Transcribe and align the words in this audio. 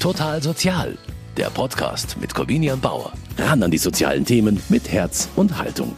Total 0.00 0.40
Sozial, 0.40 0.96
der 1.36 1.50
Podcast 1.50 2.20
mit 2.20 2.32
Corvinian 2.32 2.78
Bauer. 2.78 3.12
Ran 3.36 3.64
an 3.64 3.70
die 3.72 3.78
sozialen 3.78 4.24
Themen 4.24 4.62
mit 4.68 4.92
Herz 4.92 5.28
und 5.34 5.58
Haltung. 5.58 5.96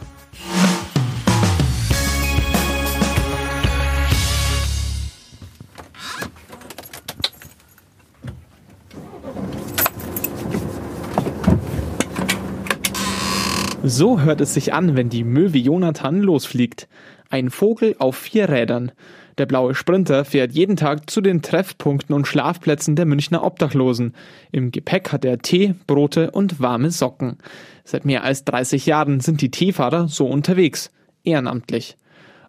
So 13.83 14.21
hört 14.21 14.41
es 14.41 14.55
sich 14.55 14.73
an, 14.73 14.95
wenn 14.95 15.09
die 15.09 15.23
Möwe 15.23 15.59
Jonathan 15.59 16.21
losfliegt. 16.21 16.87
Ein 17.29 17.51
Vogel 17.51 17.95
auf 17.99 18.15
vier 18.15 18.49
Rädern. 18.49 18.93
Der 19.41 19.47
blaue 19.47 19.73
Sprinter 19.73 20.23
fährt 20.23 20.51
jeden 20.51 20.75
Tag 20.75 21.09
zu 21.09 21.19
den 21.19 21.41
Treffpunkten 21.41 22.13
und 22.13 22.27
Schlafplätzen 22.27 22.95
der 22.95 23.07
Münchner 23.07 23.43
Obdachlosen. 23.43 24.13
Im 24.51 24.69
Gepäck 24.69 25.11
hat 25.11 25.25
er 25.25 25.39
Tee, 25.39 25.73
Brote 25.87 26.29
und 26.29 26.59
warme 26.59 26.91
Socken. 26.91 27.39
Seit 27.83 28.05
mehr 28.05 28.23
als 28.23 28.45
30 28.45 28.85
Jahren 28.85 29.19
sind 29.19 29.41
die 29.41 29.49
Teefahrer 29.49 30.07
so 30.07 30.27
unterwegs. 30.27 30.91
Ehrenamtlich. 31.23 31.97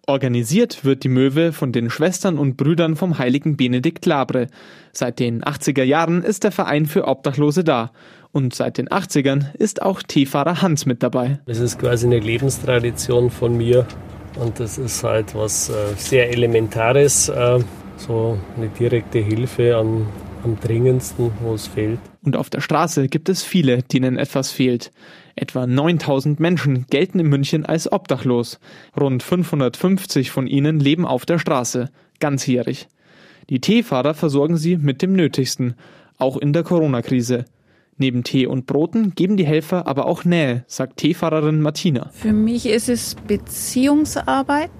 Organisiert 0.05 0.85
wird 0.85 1.03
die 1.03 1.09
Möwe 1.09 1.51
von 1.51 1.71
den 1.71 1.89
Schwestern 1.89 2.37
und 2.37 2.57
Brüdern 2.57 2.95
vom 2.95 3.17
heiligen 3.17 3.57
Benedikt 3.57 4.05
Labre. 4.05 4.49
Seit 4.91 5.17
den 5.17 5.43
80er 5.43 5.81
Jahren 5.81 6.21
ist 6.21 6.43
der 6.43 6.51
Verein 6.51 6.85
für 6.85 7.07
Obdachlose 7.07 7.63
da. 7.63 7.91
Und 8.31 8.53
seit 8.53 8.77
den 8.77 8.87
80ern 8.87 9.55
ist 9.55 9.81
auch 9.81 10.03
Teefahrer 10.03 10.61
Hans 10.61 10.85
mit 10.85 11.01
dabei. 11.01 11.39
Das 11.47 11.57
ist 11.57 11.79
quasi 11.79 12.05
eine 12.05 12.19
Lebenstradition 12.19 13.31
von 13.31 13.57
mir. 13.57 13.87
Und 14.35 14.59
das 14.59 14.77
ist 14.77 15.03
halt 15.03 15.35
was 15.35 15.69
äh, 15.69 15.73
sehr 15.95 16.29
Elementares, 16.31 17.29
äh, 17.29 17.59
so 17.97 18.37
eine 18.57 18.67
direkte 18.69 19.19
Hilfe 19.19 19.77
an, 19.77 20.07
am 20.43 20.59
dringendsten, 20.59 21.31
wo 21.41 21.53
es 21.53 21.67
fehlt. 21.67 21.99
Und 22.23 22.35
auf 22.35 22.49
der 22.49 22.61
Straße 22.61 23.07
gibt 23.07 23.29
es 23.29 23.43
viele, 23.43 23.83
denen 23.83 24.17
etwas 24.17 24.51
fehlt. 24.51 24.91
Etwa 25.35 25.65
9000 25.65 26.39
Menschen 26.39 26.85
gelten 26.89 27.19
in 27.19 27.27
München 27.27 27.65
als 27.65 27.91
obdachlos. 27.91 28.59
Rund 28.99 29.23
550 29.23 30.31
von 30.31 30.47
ihnen 30.47 30.79
leben 30.79 31.05
auf 31.05 31.25
der 31.25 31.39
Straße, 31.39 31.89
ganzjährig. 32.19 32.87
Die 33.49 33.59
Teefahrer 33.59 34.13
versorgen 34.13 34.57
sie 34.57 34.77
mit 34.77 35.01
dem 35.01 35.13
Nötigsten, 35.13 35.75
auch 36.17 36.37
in 36.37 36.53
der 36.53 36.63
Corona-Krise. 36.63 37.45
Neben 37.97 38.23
Tee 38.23 38.47
und 38.47 38.65
Broten 38.65 39.13
geben 39.15 39.37
die 39.37 39.45
Helfer 39.45 39.87
aber 39.87 40.05
auch 40.05 40.25
Nähe, 40.25 40.63
sagt 40.67 40.97
Teefahrerin 40.97 41.61
Martina. 41.61 42.09
Für 42.13 42.33
mich 42.33 42.65
ist 42.65 42.89
es 42.89 43.15
Beziehungsarbeit. 43.27 44.71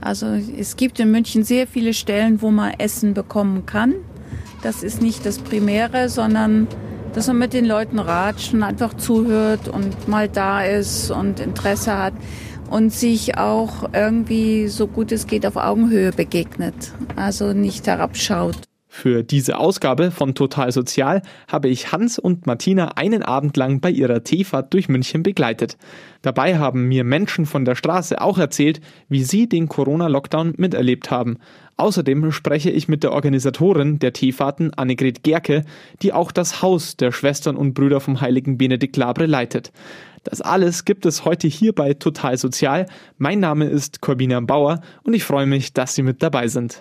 Also 0.00 0.26
es 0.26 0.76
gibt 0.76 1.00
in 1.00 1.10
München 1.10 1.44
sehr 1.44 1.66
viele 1.66 1.94
Stellen, 1.94 2.42
wo 2.42 2.50
man 2.50 2.74
Essen 2.78 3.14
bekommen 3.14 3.66
kann. 3.66 3.94
Das 4.62 4.82
ist 4.82 5.02
nicht 5.02 5.24
das 5.24 5.38
Primäre, 5.38 6.08
sondern 6.08 6.66
dass 7.14 7.28
man 7.28 7.38
mit 7.38 7.54
den 7.54 7.64
Leuten 7.64 7.98
ratscht 7.98 8.52
und 8.52 8.62
einfach 8.62 8.94
zuhört 8.94 9.68
und 9.68 10.06
mal 10.06 10.28
da 10.28 10.62
ist 10.64 11.10
und 11.10 11.40
Interesse 11.40 11.96
hat 11.96 12.12
und 12.70 12.92
sich 12.92 13.38
auch 13.38 13.88
irgendwie 13.92 14.68
so 14.68 14.86
gut 14.86 15.12
es 15.12 15.26
geht 15.26 15.46
auf 15.46 15.56
Augenhöhe 15.56 16.12
begegnet. 16.12 16.92
Also 17.14 17.52
nicht 17.52 17.86
herabschaut. 17.86 18.56
Für 18.98 19.22
diese 19.22 19.58
Ausgabe 19.58 20.10
von 20.10 20.34
Total 20.34 20.72
Sozial 20.72 21.20
habe 21.48 21.68
ich 21.68 21.92
Hans 21.92 22.18
und 22.18 22.46
Martina 22.46 22.92
einen 22.96 23.22
Abend 23.22 23.54
lang 23.58 23.80
bei 23.82 23.90
ihrer 23.90 24.24
Teefahrt 24.24 24.72
durch 24.72 24.88
München 24.88 25.22
begleitet. 25.22 25.76
Dabei 26.22 26.56
haben 26.56 26.88
mir 26.88 27.04
Menschen 27.04 27.44
von 27.44 27.66
der 27.66 27.74
Straße 27.74 28.18
auch 28.18 28.38
erzählt, 28.38 28.80
wie 29.10 29.22
sie 29.22 29.50
den 29.50 29.68
Corona-Lockdown 29.68 30.54
miterlebt 30.56 31.10
haben. 31.10 31.36
Außerdem 31.76 32.32
spreche 32.32 32.70
ich 32.70 32.88
mit 32.88 33.02
der 33.02 33.12
Organisatorin 33.12 33.98
der 33.98 34.14
Teefahrten, 34.14 34.72
Annegret 34.72 35.22
Gerke, 35.22 35.66
die 36.00 36.14
auch 36.14 36.32
das 36.32 36.62
Haus 36.62 36.96
der 36.96 37.12
Schwestern 37.12 37.56
und 37.56 37.74
Brüder 37.74 38.00
vom 38.00 38.22
heiligen 38.22 38.56
Benedikt 38.56 38.96
Labre 38.96 39.26
leitet. 39.26 39.72
Das 40.24 40.40
alles 40.40 40.86
gibt 40.86 41.04
es 41.04 41.26
heute 41.26 41.48
hier 41.48 41.74
bei 41.74 41.92
Total 41.92 42.38
Sozial. 42.38 42.86
Mein 43.18 43.40
Name 43.40 43.66
ist 43.66 44.00
Corbina 44.00 44.40
Bauer 44.40 44.80
und 45.02 45.12
ich 45.12 45.22
freue 45.22 45.44
mich, 45.44 45.74
dass 45.74 45.94
Sie 45.94 46.02
mit 46.02 46.22
dabei 46.22 46.48
sind. 46.48 46.80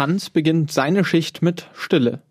Hans 0.00 0.30
beginnt 0.30 0.72
seine 0.72 1.04
Schicht 1.04 1.42
mit 1.42 1.68
Stille. 1.74 2.22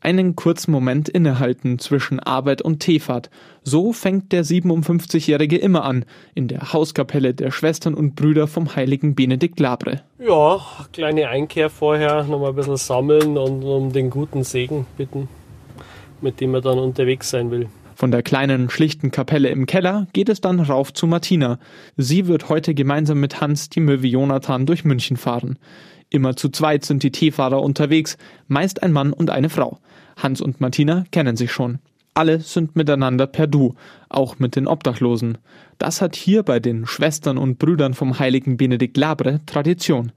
Einen 0.00 0.36
kurzen 0.36 0.70
Moment 0.70 1.08
innehalten 1.08 1.80
zwischen 1.80 2.20
Arbeit 2.20 2.62
und 2.62 2.78
Teefahrt. 2.78 3.28
So 3.64 3.92
fängt 3.92 4.30
der 4.30 4.44
57-Jährige 4.44 5.58
immer 5.58 5.82
an, 5.82 6.04
in 6.36 6.46
der 6.46 6.72
Hauskapelle 6.72 7.34
der 7.34 7.50
Schwestern 7.50 7.94
und 7.94 8.14
Brüder 8.14 8.46
vom 8.46 8.76
heiligen 8.76 9.16
Benedikt 9.16 9.58
Labre. 9.58 10.02
Ja, 10.20 10.60
kleine 10.92 11.28
Einkehr 11.28 11.70
vorher, 11.70 12.22
nochmal 12.22 12.50
ein 12.50 12.54
bisschen 12.54 12.76
sammeln 12.76 13.36
und 13.36 13.64
um 13.64 13.92
den 13.92 14.10
guten 14.10 14.44
Segen 14.44 14.86
bitten, 14.96 15.28
mit 16.20 16.40
dem 16.40 16.54
er 16.54 16.60
dann 16.60 16.78
unterwegs 16.78 17.30
sein 17.30 17.50
will. 17.50 17.66
Von 17.96 18.12
der 18.12 18.22
kleinen, 18.22 18.70
schlichten 18.70 19.10
Kapelle 19.10 19.48
im 19.48 19.66
Keller 19.66 20.06
geht 20.12 20.28
es 20.28 20.40
dann 20.40 20.60
rauf 20.60 20.92
zu 20.92 21.08
Martina. 21.08 21.58
Sie 21.96 22.28
wird 22.28 22.48
heute 22.48 22.72
gemeinsam 22.74 23.18
mit 23.18 23.40
Hans 23.40 23.70
die 23.70 23.80
Möwe 23.80 24.06
Jonathan 24.06 24.66
durch 24.66 24.84
München 24.84 25.16
fahren. 25.16 25.58
Immer 26.10 26.36
zu 26.36 26.48
zweit 26.48 26.84
sind 26.84 27.02
die 27.02 27.12
Teefahrer 27.12 27.62
unterwegs, 27.62 28.16
meist 28.46 28.82
ein 28.82 28.92
Mann 28.92 29.12
und 29.12 29.30
eine 29.30 29.50
Frau. 29.50 29.78
Hans 30.16 30.40
und 30.40 30.60
Martina 30.60 31.04
kennen 31.10 31.36
sich 31.36 31.52
schon. 31.52 31.78
Alle 32.14 32.40
sind 32.40 32.74
miteinander 32.74 33.26
per 33.26 33.46
Du, 33.46 33.76
auch 34.08 34.38
mit 34.38 34.56
den 34.56 34.66
Obdachlosen. 34.66 35.38
Das 35.78 36.00
hat 36.00 36.16
hier 36.16 36.42
bei 36.42 36.58
den 36.58 36.86
Schwestern 36.86 37.38
und 37.38 37.58
Brüdern 37.58 37.94
vom 37.94 38.18
heiligen 38.18 38.56
Benedikt 38.56 38.96
Labre 38.96 39.40
Tradition. 39.46 40.12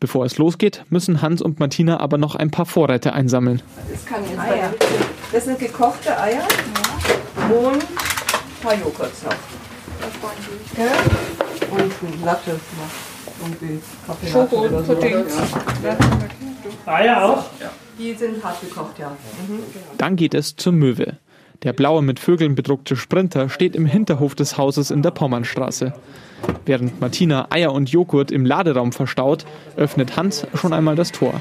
Bevor 0.00 0.24
es 0.24 0.38
losgeht, 0.38 0.84
müssen 0.90 1.22
Hans 1.22 1.42
und 1.42 1.60
Martina 1.60 2.00
aber 2.00 2.18
noch 2.18 2.34
ein 2.34 2.50
paar 2.50 2.66
Vorräte 2.66 3.12
einsammeln. 3.12 3.62
Das 3.90 4.04
kann 4.04 4.22
jetzt 4.24 4.38
Eier. 4.38 4.74
Das 5.32 5.44
sind 5.44 5.58
gekochte 5.58 6.18
Eier 6.18 6.42
ja. 6.42 7.46
und 7.56 7.82
ein 7.82 8.62
paar 8.62 8.74
Joghurtsaft. 8.74 9.38
Ja? 10.76 11.47
Und 11.70 11.80
ein 11.80 12.24
Latte 12.24 12.52
noch 12.52 13.46
irgendwie 13.46 13.80
Kaffee 14.06 14.26
Schoko 14.26 14.62
und 14.62 14.86
Pudding. 14.86 15.24
Ja. 15.82 15.96
Eier 16.92 17.24
auch? 17.24 17.44
Ja. 17.60 17.70
Die 17.98 18.14
sind 18.14 18.42
hart 18.42 18.60
gekocht, 18.60 18.98
ja. 18.98 19.10
Mhm. 19.10 19.60
Dann 19.96 20.16
geht 20.16 20.34
es 20.34 20.56
zur 20.56 20.72
Möwe. 20.72 21.18
Der 21.64 21.72
blaue 21.72 22.02
mit 22.02 22.20
Vögeln 22.20 22.54
bedruckte 22.54 22.94
Sprinter 22.94 23.48
steht 23.48 23.74
im 23.74 23.86
Hinterhof 23.86 24.36
des 24.36 24.56
Hauses 24.56 24.92
in 24.92 25.02
der 25.02 25.10
Pommernstraße. 25.10 25.92
Während 26.64 27.00
Martina 27.00 27.48
Eier 27.50 27.72
und 27.72 27.90
Joghurt 27.90 28.30
im 28.30 28.46
Laderaum 28.46 28.92
verstaut, 28.92 29.44
öffnet 29.76 30.16
Hans 30.16 30.46
schon 30.54 30.72
einmal 30.72 30.94
das 30.94 31.10
Tor. 31.10 31.40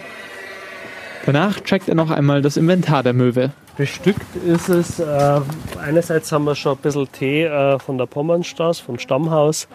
Danach 1.27 1.59
checkt 1.59 1.87
er 1.87 1.95
noch 1.95 2.09
einmal 2.09 2.41
das 2.41 2.57
Inventar 2.57 3.03
der 3.03 3.13
Möwe. 3.13 3.51
Bestückt 3.77 4.35
ist 4.47 4.69
es, 4.69 4.99
äh, 4.99 5.41
einerseits 5.79 6.31
haben 6.31 6.45
wir 6.45 6.55
schon 6.55 6.77
ein 6.77 6.81
bisschen 6.81 7.11
Tee 7.11 7.43
äh, 7.43 7.77
von 7.77 7.99
der 7.99 8.07
Pommernstraße, 8.07 8.83
vom 8.83 8.97
Stammhaus. 8.97 9.67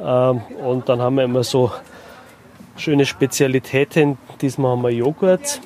Ähm, 0.00 0.40
und 0.64 0.88
dann 0.88 1.00
haben 1.00 1.16
wir 1.16 1.24
immer 1.24 1.44
so 1.44 1.72
schöne 2.76 3.06
Spezialitäten. 3.06 4.18
Diesmal 4.40 4.72
haben 4.72 4.82
wir 4.82 4.90
Joghurt. 4.90 5.60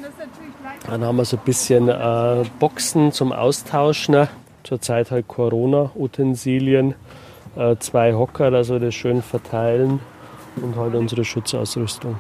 Dann 0.89 1.05
haben 1.05 1.17
wir 1.17 1.25
so 1.25 1.37
ein 1.37 1.45
bisschen 1.45 1.89
äh, 1.89 2.45
Boxen 2.59 3.13
zum 3.13 3.33
Austauschen. 3.33 4.29
Zurzeit 4.63 5.11
halt 5.11 5.29
Corona-Utensilien. 5.29 6.95
Äh, 7.57 7.77
zwei 7.79 8.15
Hocker, 8.15 8.53
also 8.53 8.79
das 8.79 8.95
schön 8.95 9.23
verteilen. 9.23 10.01
Und 10.57 10.77
halt 10.77 10.95
unsere 10.95 11.25
Schutzausrüstung. 11.25 12.17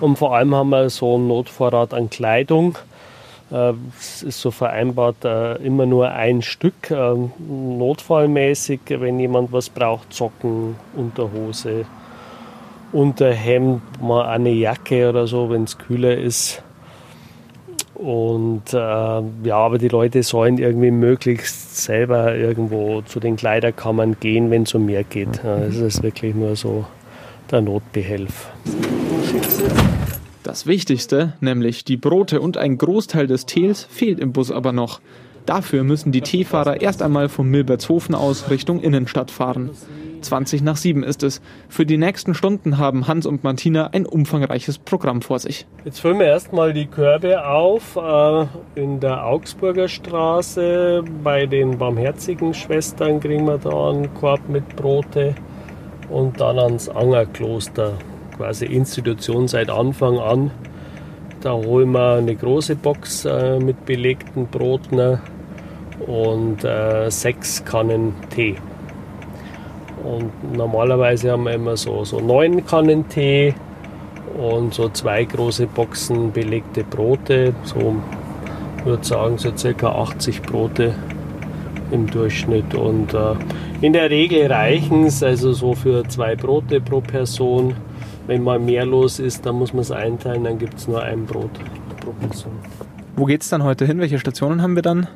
Und 0.00 0.16
vor 0.16 0.34
allem 0.34 0.54
haben 0.54 0.70
wir 0.70 0.90
so 0.90 1.14
einen 1.14 1.28
Notvorrat 1.28 1.94
an 1.94 2.10
Kleidung. 2.10 2.76
Äh, 3.54 3.74
es 3.98 4.22
ist 4.24 4.40
so 4.40 4.50
vereinbart, 4.50 5.24
äh, 5.24 5.54
immer 5.64 5.86
nur 5.86 6.10
ein 6.10 6.42
Stück, 6.42 6.90
äh, 6.90 7.14
notfallmäßig, 7.48 8.80
wenn 8.88 9.20
jemand 9.20 9.52
was 9.52 9.70
braucht, 9.70 10.12
Socken, 10.12 10.74
Unterhose, 10.96 11.84
Unterhemd, 12.92 13.82
mal 14.02 14.26
eine 14.26 14.50
Jacke 14.50 15.08
oder 15.08 15.28
so, 15.28 15.50
wenn 15.50 15.64
es 15.64 15.78
kühler 15.78 16.16
ist. 16.16 16.62
Und 17.94 18.72
äh, 18.72 18.76
ja, 18.76 19.22
aber 19.56 19.78
die 19.78 19.88
Leute 19.88 20.24
sollen 20.24 20.58
irgendwie 20.58 20.90
möglichst 20.90 21.76
selber 21.76 22.34
irgendwo 22.34 23.02
zu 23.02 23.20
den 23.20 23.36
Kleiderkammern 23.36 24.16
gehen, 24.18 24.50
wenn 24.50 24.64
es 24.64 24.74
um 24.74 24.86
mehr 24.86 25.04
geht. 25.04 25.44
Es 25.44 25.76
ist 25.76 26.02
wirklich 26.02 26.34
nur 26.34 26.56
so 26.56 26.84
der 27.52 27.60
Notbehelf. 27.60 28.50
Das 30.54 30.68
Wichtigste, 30.68 31.32
nämlich 31.40 31.84
die 31.84 31.96
Brote 31.96 32.40
und 32.40 32.58
ein 32.58 32.78
Großteil 32.78 33.26
des 33.26 33.44
Teels, 33.44 33.82
fehlt 33.90 34.20
im 34.20 34.32
Bus 34.32 34.52
aber 34.52 34.70
noch. 34.70 35.00
Dafür 35.46 35.82
müssen 35.82 36.12
die 36.12 36.20
Teefahrer 36.20 36.80
erst 36.80 37.02
einmal 37.02 37.28
vom 37.28 37.50
Milbertshofen 37.50 38.14
aus 38.14 38.50
Richtung 38.50 38.80
Innenstadt 38.80 39.32
fahren. 39.32 39.70
20 40.20 40.62
nach 40.62 40.76
7 40.76 41.02
ist 41.02 41.24
es. 41.24 41.42
Für 41.68 41.84
die 41.84 41.96
nächsten 41.96 42.34
Stunden 42.34 42.78
haben 42.78 43.08
Hans 43.08 43.26
und 43.26 43.42
Martina 43.42 43.88
ein 43.88 44.06
umfangreiches 44.06 44.78
Programm 44.78 45.22
vor 45.22 45.40
sich. 45.40 45.66
Jetzt 45.84 45.98
füllen 45.98 46.20
wir 46.20 46.26
erstmal 46.26 46.72
die 46.72 46.86
Körbe 46.86 47.44
auf 47.44 47.96
äh, 47.96 48.46
in 48.80 49.00
der 49.00 49.26
Augsburger 49.26 49.88
Straße. 49.88 51.02
Bei 51.24 51.46
den 51.46 51.78
Barmherzigen 51.78 52.54
Schwestern 52.54 53.18
kriegen 53.18 53.44
wir 53.44 53.58
da 53.58 53.90
einen 53.90 54.14
Korb 54.14 54.48
mit 54.48 54.76
Brote 54.76 55.34
und 56.10 56.40
dann 56.40 56.60
ans 56.60 56.88
Angerkloster 56.88 57.94
quasi 58.36 58.66
Institution 58.66 59.48
seit 59.48 59.70
Anfang 59.70 60.18
an. 60.18 60.50
Da 61.40 61.52
holen 61.52 61.92
wir 61.92 62.14
eine 62.14 62.34
große 62.34 62.76
Box 62.76 63.24
äh, 63.24 63.58
mit 63.58 63.84
belegten 63.84 64.46
Broten 64.46 65.18
und 66.06 66.64
äh, 66.64 67.10
sechs 67.10 67.64
Kannen 67.64 68.14
Tee. 68.34 68.56
Und 70.02 70.54
normalerweise 70.54 71.32
haben 71.32 71.44
wir 71.44 71.52
immer 71.52 71.76
so, 71.76 72.04
so 72.04 72.20
neun 72.20 72.64
Kannen 72.66 73.08
Tee 73.08 73.54
und 74.36 74.74
so 74.74 74.88
zwei 74.88 75.24
große 75.24 75.66
Boxen 75.66 76.32
belegte 76.32 76.84
Brote. 76.84 77.54
So, 77.64 77.96
würde 78.84 79.04
sagen, 79.04 79.38
so 79.38 79.56
circa 79.56 79.92
80 79.92 80.42
Brote 80.42 80.94
im 81.90 82.06
Durchschnitt. 82.06 82.74
Und 82.74 83.14
äh, 83.14 83.34
in 83.80 83.92
der 83.92 84.10
Regel 84.10 84.50
reichen 84.50 85.06
es 85.06 85.22
also 85.22 85.52
so 85.52 85.74
für 85.74 86.06
zwei 86.08 86.36
Brote 86.36 86.80
pro 86.80 87.00
Person. 87.00 87.74
Wenn 88.26 88.42
mal 88.42 88.58
mehr 88.58 88.86
los 88.86 89.18
ist, 89.18 89.44
dann 89.44 89.56
muss 89.56 89.72
man 89.72 89.82
es 89.82 89.90
einteilen, 89.90 90.44
dann 90.44 90.58
gibt 90.58 90.78
es 90.78 90.88
nur 90.88 91.02
ein 91.02 91.26
Brot 91.26 91.50
pro 92.00 92.12
Person. 92.12 92.52
Wo 93.16 93.26
geht 93.26 93.42
es 93.42 93.48
dann 93.48 93.62
heute 93.62 93.84
hin? 93.84 94.00
Welche 94.00 94.18
Stationen 94.18 94.62
haben 94.62 94.74
wir 94.74 94.82
dann? 94.82 95.06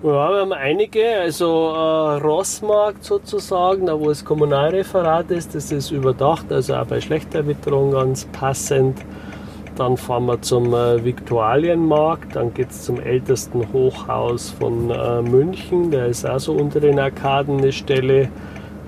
Ja, 0.00 0.30
wir 0.30 0.40
haben 0.42 0.52
einige, 0.52 1.02
also 1.20 1.72
äh, 1.74 2.22
Rossmarkt 2.22 3.02
sozusagen, 3.02 3.86
da 3.86 3.98
wo 3.98 4.06
das 4.06 4.24
Kommunalreferat 4.24 5.32
ist, 5.32 5.56
das 5.56 5.72
ist 5.72 5.90
überdacht, 5.90 6.52
also 6.52 6.76
auch 6.76 6.86
bei 6.86 7.00
Schlechterwitterung 7.00 7.90
ganz 7.90 8.24
passend. 8.26 8.96
Dann 9.74 9.96
fahren 9.96 10.26
wir 10.26 10.40
zum 10.40 10.72
äh, 10.72 11.04
Viktualienmarkt, 11.04 12.36
dann 12.36 12.54
geht 12.54 12.70
es 12.70 12.82
zum 12.82 13.00
ältesten 13.00 13.72
Hochhaus 13.72 14.50
von 14.50 14.88
äh, 14.90 15.20
München, 15.22 15.90
der 15.90 16.06
ist 16.06 16.24
auch 16.24 16.38
so 16.38 16.52
unter 16.52 16.78
den 16.78 17.00
Arkaden 17.00 17.58
eine 17.58 17.72
Stelle. 17.72 18.28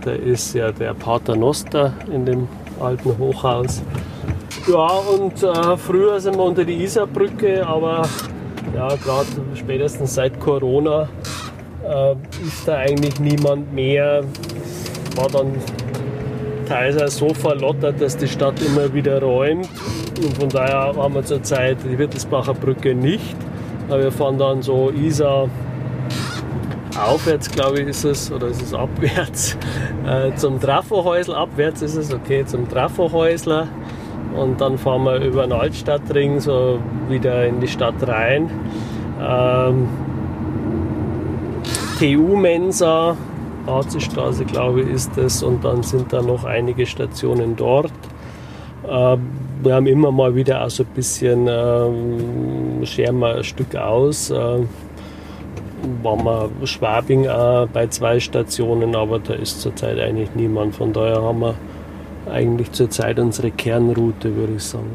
Da 0.04 0.12
ist 0.12 0.54
ja 0.54 0.70
der 0.70 0.94
Pater 0.94 1.34
Noster 1.34 1.92
in 2.12 2.24
dem 2.24 2.46
alten 2.80 3.16
Hochhaus. 3.18 3.82
Ja, 4.68 4.86
und 4.86 5.42
äh, 5.42 5.76
früher 5.76 6.20
sind 6.20 6.36
wir 6.36 6.44
unter 6.44 6.64
die 6.64 6.82
Isarbrücke, 6.82 7.66
aber 7.66 8.02
ja, 8.74 8.88
gerade 8.96 9.26
spätestens 9.54 10.14
seit 10.14 10.38
Corona 10.38 11.08
äh, 11.84 12.12
ist 12.44 12.66
da 12.66 12.76
eigentlich 12.76 13.18
niemand 13.20 13.72
mehr. 13.72 14.22
War 15.16 15.28
dann 15.28 15.54
teilweise 16.68 17.08
so 17.08 17.34
verlottert, 17.34 18.00
dass 18.00 18.16
die 18.16 18.28
Stadt 18.28 18.54
immer 18.64 18.92
wieder 18.94 19.20
räumt. 19.20 19.68
Und 20.22 20.36
von 20.38 20.48
daher 20.48 20.94
haben 20.96 21.14
wir 21.14 21.24
zurzeit 21.24 21.78
die 21.84 21.98
Wittelsbacher 21.98 22.54
Brücke 22.54 22.94
nicht. 22.94 23.34
Aber 23.88 24.04
wir 24.04 24.12
fahren 24.12 24.38
dann 24.38 24.62
so 24.62 24.90
Isar 24.90 25.48
aufwärts, 27.04 27.50
glaube 27.50 27.80
ich, 27.80 27.88
ist 27.88 28.04
es, 28.04 28.30
oder 28.30 28.48
ist 28.48 28.62
es 28.62 28.74
abwärts, 28.74 29.56
äh, 30.06 30.34
zum 30.36 30.60
Trafohäusl. 30.60 31.34
Abwärts 31.34 31.82
ist 31.82 31.96
es, 31.96 32.12
okay, 32.12 32.44
zum 32.44 32.68
Trafohäusler 32.68 33.68
und 34.36 34.60
dann 34.60 34.78
fahren 34.78 35.04
wir 35.04 35.20
über 35.20 35.42
den 35.42 35.52
Altstadtring 35.52 36.40
so 36.40 36.78
wieder 37.08 37.46
in 37.46 37.60
die 37.60 37.68
Stadt 37.68 38.06
rein. 38.06 38.50
Ähm, 39.20 39.88
TU-Mensa, 41.98 43.16
Harzstraße 43.66 44.44
glaube 44.44 44.82
ich 44.82 44.88
ist 44.88 45.18
es 45.18 45.42
und 45.42 45.64
dann 45.64 45.82
sind 45.82 46.12
da 46.12 46.22
noch 46.22 46.44
einige 46.44 46.86
Stationen 46.86 47.56
dort. 47.56 47.92
Ähm, 48.88 49.20
wir 49.62 49.74
haben 49.74 49.86
immer 49.86 50.10
mal 50.10 50.34
wieder 50.34 50.64
auch 50.64 50.70
so 50.70 50.84
ein 50.84 50.88
bisschen, 50.94 51.46
ähm, 51.48 52.84
scheren 52.84 53.18
wir 53.18 53.36
ein 53.36 53.44
Stück 53.44 53.76
aus. 53.76 54.30
Äh, 54.30 54.60
waren 56.02 56.24
wir 56.24 56.66
Schwabing 56.66 57.28
auch 57.28 57.66
bei 57.68 57.86
zwei 57.88 58.20
Stationen, 58.20 58.94
aber 58.94 59.18
da 59.18 59.34
ist 59.34 59.60
zurzeit 59.60 59.98
eigentlich 59.98 60.30
niemand. 60.34 60.74
Von 60.74 60.92
daher 60.92 61.22
haben 61.22 61.40
wir 61.40 61.54
eigentlich 62.30 62.72
zurzeit 62.72 63.18
unsere 63.18 63.50
Kernroute, 63.50 64.34
würde 64.36 64.54
ich 64.56 64.62
sagen. 64.62 64.90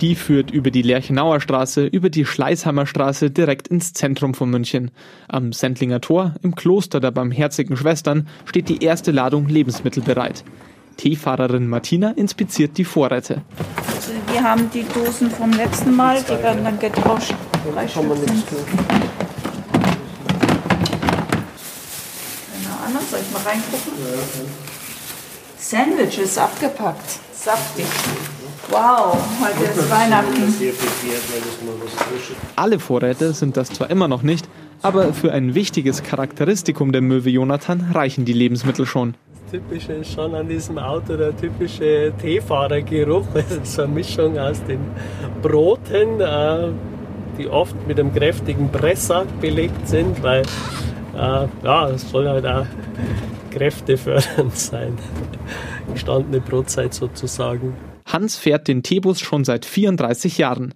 Die 0.00 0.16
führt 0.16 0.50
über 0.50 0.72
die 0.72 0.82
Lerchenauer 0.82 1.40
Straße, 1.40 1.86
über 1.86 2.10
die 2.10 2.24
Schleißheimer 2.24 2.86
Straße 2.86 3.30
direkt 3.30 3.68
ins 3.68 3.92
Zentrum 3.92 4.34
von 4.34 4.50
München. 4.50 4.90
Am 5.28 5.52
Sendlinger 5.52 6.00
Tor, 6.00 6.34
im 6.42 6.56
Kloster 6.56 6.98
der 6.98 7.12
Barmherzigen 7.12 7.76
Schwestern, 7.76 8.26
steht 8.44 8.68
die 8.68 8.82
erste 8.82 9.12
Ladung 9.12 9.46
Lebensmittel 9.46 10.02
bereit. 10.02 10.42
Teefahrerin 10.96 11.68
Martina 11.68 12.10
inspiziert 12.10 12.78
die 12.78 12.84
Vorräte. 12.84 13.42
Also 13.94 14.10
wir 14.32 14.42
haben 14.42 14.68
die 14.74 14.84
Dosen 14.92 15.30
vom 15.30 15.52
letzten 15.52 15.94
Mal, 15.94 16.18
die 16.20 16.42
werden 16.42 16.64
dann 16.64 16.78
getauscht. 16.80 17.34
Drei 17.72 17.86
Stück 17.86 18.02
sind- 18.16 18.44
Keine 22.52 22.76
Ahnung, 22.86 23.01
soll 23.12 23.20
ich 23.20 23.30
mal 23.30 23.42
reingucken? 23.42 23.92
Sandwiches 25.58 26.38
abgepackt. 26.38 27.20
Saftig. 27.34 27.84
Wow, 28.70 29.18
heute 29.38 29.64
ist 29.64 29.90
Weihnachten. 29.90 30.54
Alle 32.56 32.78
Vorräte 32.78 33.34
sind 33.34 33.58
das 33.58 33.68
zwar 33.68 33.90
immer 33.90 34.08
noch 34.08 34.22
nicht, 34.22 34.48
aber 34.80 35.12
für 35.12 35.30
ein 35.30 35.54
wichtiges 35.54 36.02
Charakteristikum 36.02 36.92
der 36.92 37.02
Möwe 37.02 37.28
Jonathan 37.28 37.90
reichen 37.92 38.24
die 38.24 38.32
Lebensmittel 38.32 38.86
schon. 38.86 39.14
Typische 39.50 39.92
ist 39.92 40.14
schon 40.14 40.34
an 40.34 40.48
diesem 40.48 40.78
Auto 40.78 41.14
der 41.14 41.36
typische 41.36 42.14
Teefahrergeruch. 42.18 43.26
Das 43.34 43.50
ist 43.50 43.74
so 43.74 43.82
eine 43.82 43.92
Mischung 43.92 44.38
aus 44.38 44.64
den 44.64 44.80
Broten, 45.42 46.18
äh, 46.18 46.68
die 47.38 47.46
oft 47.48 47.76
mit 47.86 48.00
einem 48.00 48.14
kräftigen 48.14 48.70
Pressack 48.70 49.26
belegt 49.42 49.86
sind, 49.86 50.22
weil 50.22 50.44
ja, 51.14 51.88
es 51.88 52.10
soll 52.10 52.28
halt 52.28 52.46
auch 52.46 52.66
kräftefördernd 53.50 54.56
sein. 54.58 54.98
Gestandene 55.92 56.40
Brotzeit 56.40 56.94
sozusagen. 56.94 57.74
Hans 58.06 58.36
fährt 58.36 58.68
den 58.68 58.82
Teebus 58.82 59.20
schon 59.20 59.44
seit 59.44 59.64
34 59.64 60.38
Jahren. 60.38 60.74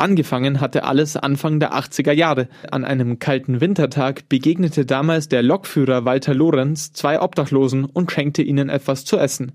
Angefangen 0.00 0.60
hatte 0.60 0.84
alles 0.84 1.16
Anfang 1.16 1.58
der 1.58 1.74
80er 1.74 2.12
Jahre. 2.12 2.48
An 2.70 2.84
einem 2.84 3.18
kalten 3.18 3.60
Wintertag 3.60 4.28
begegnete 4.28 4.86
damals 4.86 5.28
der 5.28 5.42
Lokführer 5.42 6.04
Walter 6.04 6.34
Lorenz 6.34 6.92
zwei 6.92 7.20
Obdachlosen 7.20 7.84
und 7.84 8.12
schenkte 8.12 8.42
ihnen 8.42 8.68
etwas 8.68 9.04
zu 9.04 9.18
essen. 9.18 9.52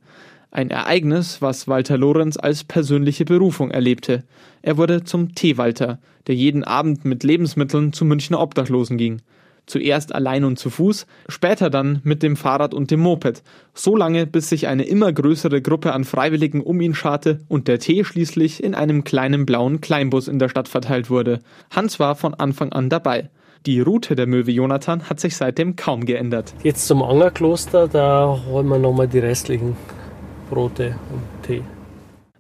Ein 0.51 0.69
Ereignis, 0.69 1.41
was 1.41 1.67
Walter 1.67 1.97
Lorenz 1.97 2.37
als 2.37 2.65
persönliche 2.65 3.23
Berufung 3.23 3.71
erlebte. 3.71 4.23
Er 4.61 4.77
wurde 4.77 5.03
zum 5.03 5.33
Teewalter, 5.33 5.99
der 6.27 6.35
jeden 6.35 6.63
Abend 6.63 7.05
mit 7.05 7.23
Lebensmitteln 7.23 7.93
zu 7.93 8.03
Münchner 8.03 8.41
Obdachlosen 8.41 8.97
ging. 8.97 9.21
Zuerst 9.65 10.13
allein 10.13 10.43
und 10.43 10.59
zu 10.59 10.69
Fuß, 10.69 11.07
später 11.29 11.69
dann 11.69 12.01
mit 12.03 12.21
dem 12.21 12.35
Fahrrad 12.35 12.73
und 12.73 12.91
dem 12.91 12.99
Moped. 12.99 13.43
So 13.73 13.95
lange, 13.95 14.27
bis 14.27 14.49
sich 14.49 14.67
eine 14.67 14.83
immer 14.83 15.13
größere 15.13 15.61
Gruppe 15.61 15.93
an 15.93 16.03
Freiwilligen 16.03 16.61
um 16.61 16.81
ihn 16.81 16.93
scharte 16.93 17.39
und 17.47 17.67
der 17.67 17.79
Tee 17.79 18.03
schließlich 18.03 18.63
in 18.63 18.75
einem 18.75 19.03
kleinen 19.03 19.45
blauen 19.45 19.79
Kleinbus 19.79 20.27
in 20.27 20.39
der 20.39 20.49
Stadt 20.49 20.67
verteilt 20.67 21.09
wurde. 21.09 21.39
Hans 21.71 21.99
war 21.99 22.15
von 22.15 22.33
Anfang 22.33 22.73
an 22.73 22.89
dabei. 22.89 23.29
Die 23.65 23.79
Route 23.79 24.15
der 24.15 24.27
Möwe 24.27 24.51
Jonathan 24.51 25.09
hat 25.09 25.21
sich 25.21 25.37
seitdem 25.37 25.77
kaum 25.77 26.05
geändert. 26.05 26.53
Jetzt 26.63 26.85
zum 26.85 27.01
Angerkloster, 27.01 27.87
da 27.87 28.37
holen 28.45 28.67
wir 28.67 28.77
nochmal 28.77 29.07
die 29.07 29.19
restlichen 29.19 29.77
Brote 30.49 30.95
und 31.11 31.43
Tee. 31.47 31.63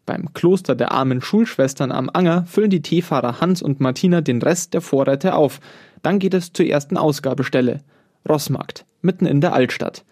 Beim 0.05 0.33
Kloster 0.33 0.75
der 0.75 0.91
armen 0.91 1.21
Schulschwestern 1.21 1.93
am 1.93 2.09
Anger 2.11 2.45
füllen 2.45 2.69
die 2.69 2.81
Teefahrer 2.81 3.39
Hans 3.39 3.61
und 3.61 3.79
Martina 3.79 4.19
den 4.19 4.41
Rest 4.41 4.73
der 4.73 4.81
Vorräte 4.81 5.33
auf. 5.35 5.61
Dann 6.03 6.19
geht 6.19 6.35
es 6.35 6.53
zur 6.53 6.67
ersten 6.67 6.97
Ausgabestelle. 6.97 7.81
Rossmarkt, 8.29 8.85
mitten 9.01 9.25
in 9.25 9.41
der 9.41 9.53
Altstadt. 9.53 10.05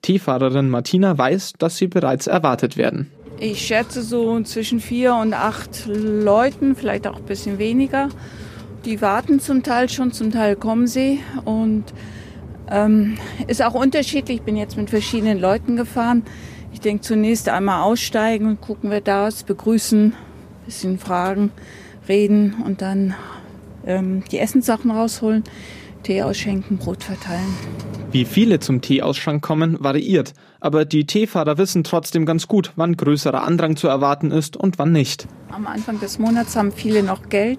Teefahrerin 0.00 0.68
Martina 0.68 1.16
weiß, 1.16 1.54
dass 1.58 1.76
sie 1.76 1.86
bereits 1.86 2.26
erwartet 2.26 2.76
werden. 2.76 3.10
Ich 3.38 3.60
schätze 3.66 4.02
so 4.02 4.40
zwischen 4.42 4.80
vier 4.80 5.14
und 5.14 5.34
acht 5.34 5.86
Leuten, 5.86 6.74
vielleicht 6.74 7.06
auch 7.06 7.16
ein 7.16 7.24
bisschen 7.24 7.58
weniger. 7.58 8.08
Die 8.84 9.00
warten 9.00 9.40
zum 9.40 9.62
Teil 9.62 9.88
schon, 9.88 10.12
zum 10.12 10.32
Teil 10.32 10.56
kommen 10.56 10.86
sie. 10.86 11.20
Und 11.44 11.84
ähm, 12.70 13.18
ist 13.46 13.62
auch 13.62 13.74
unterschiedlich. 13.74 14.38
Ich 14.38 14.42
bin 14.42 14.56
jetzt 14.56 14.76
mit 14.76 14.90
verschiedenen 14.90 15.40
Leuten 15.40 15.76
gefahren. 15.76 16.24
Ich 16.72 16.80
denke 16.80 17.02
zunächst 17.02 17.48
einmal 17.48 17.82
aussteigen 17.82 18.46
und 18.46 18.60
gucken, 18.60 18.90
wer 18.90 19.00
da 19.00 19.28
ist, 19.28 19.46
begrüßen, 19.46 20.14
bisschen 20.64 20.98
fragen, 20.98 21.52
reden 22.08 22.54
und 22.64 22.80
dann 22.80 23.14
ähm, 23.86 24.22
die 24.30 24.38
Essenssachen 24.38 24.90
rausholen, 24.90 25.44
Tee 26.02 26.22
ausschenken, 26.22 26.78
Brot 26.78 27.04
verteilen. 27.04 27.54
Wie 28.10 28.24
viele 28.24 28.60
zum 28.60 28.80
Teeausschank 28.80 29.42
kommen, 29.42 29.82
variiert. 29.82 30.34
Aber 30.60 30.84
die 30.84 31.06
Teefahrer 31.06 31.58
wissen 31.58 31.84
trotzdem 31.84 32.26
ganz 32.26 32.46
gut, 32.46 32.72
wann 32.76 32.96
größerer 32.96 33.42
Andrang 33.42 33.76
zu 33.76 33.88
erwarten 33.88 34.30
ist 34.30 34.56
und 34.56 34.78
wann 34.78 34.92
nicht. 34.92 35.26
Am 35.50 35.66
Anfang 35.66 35.98
des 36.00 36.18
Monats 36.18 36.56
haben 36.56 36.72
viele 36.72 37.02
noch 37.02 37.28
Geld, 37.28 37.58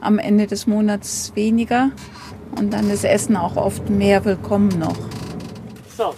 am 0.00 0.18
Ende 0.18 0.46
des 0.46 0.66
Monats 0.66 1.32
weniger. 1.34 1.90
Und 2.58 2.72
dann 2.72 2.90
ist 2.90 3.04
Essen 3.04 3.36
auch 3.36 3.56
oft 3.56 3.88
mehr 3.88 4.24
willkommen 4.24 4.78
noch. 4.78 4.98
So, 5.96 6.14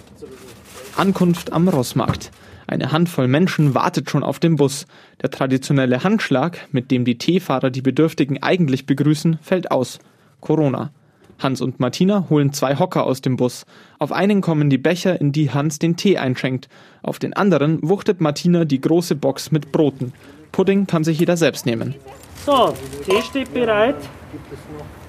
Ankunft 0.97 1.53
am 1.53 1.67
Rossmarkt. 1.67 2.31
Eine 2.67 2.91
Handvoll 2.91 3.27
Menschen 3.27 3.75
wartet 3.75 4.09
schon 4.09 4.23
auf 4.23 4.39
den 4.39 4.55
Bus. 4.55 4.87
Der 5.21 5.29
traditionelle 5.29 6.03
Handschlag, 6.03 6.67
mit 6.71 6.89
dem 6.91 7.05
die 7.05 7.17
Teefahrer 7.17 7.69
die 7.69 7.81
Bedürftigen 7.81 8.41
eigentlich 8.41 8.85
begrüßen, 8.85 9.37
fällt 9.41 9.71
aus. 9.71 9.99
Corona. 10.41 10.91
Hans 11.37 11.61
und 11.61 11.79
Martina 11.79 12.27
holen 12.29 12.53
zwei 12.53 12.79
Hocker 12.79 13.05
aus 13.05 13.21
dem 13.21 13.35
Bus. 13.35 13.65
Auf 13.99 14.11
einen 14.11 14.41
kommen 14.41 14.69
die 14.69 14.77
Becher, 14.77 15.19
in 15.19 15.31
die 15.31 15.51
Hans 15.51 15.79
den 15.79 15.97
Tee 15.97 16.17
einschenkt. 16.17 16.69
Auf 17.03 17.19
den 17.19 17.33
anderen 17.33 17.79
wuchtet 17.87 18.21
Martina 18.21 18.65
die 18.65 18.79
große 18.79 19.15
Box 19.15 19.51
mit 19.51 19.71
Broten. 19.71 20.13
Pudding 20.51 20.87
kann 20.87 21.03
sich 21.03 21.19
jeder 21.19 21.35
selbst 21.35 21.65
nehmen. 21.65 21.95
So, 22.45 22.73
Tee 23.03 23.21
steht 23.21 23.53
bereit. 23.53 23.97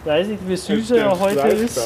Weiß 0.05 0.27
nicht, 0.27 0.49
wie 0.49 0.57
süß 0.57 0.91
er 0.93 1.19
heute 1.19 1.49
ist. 1.49 1.81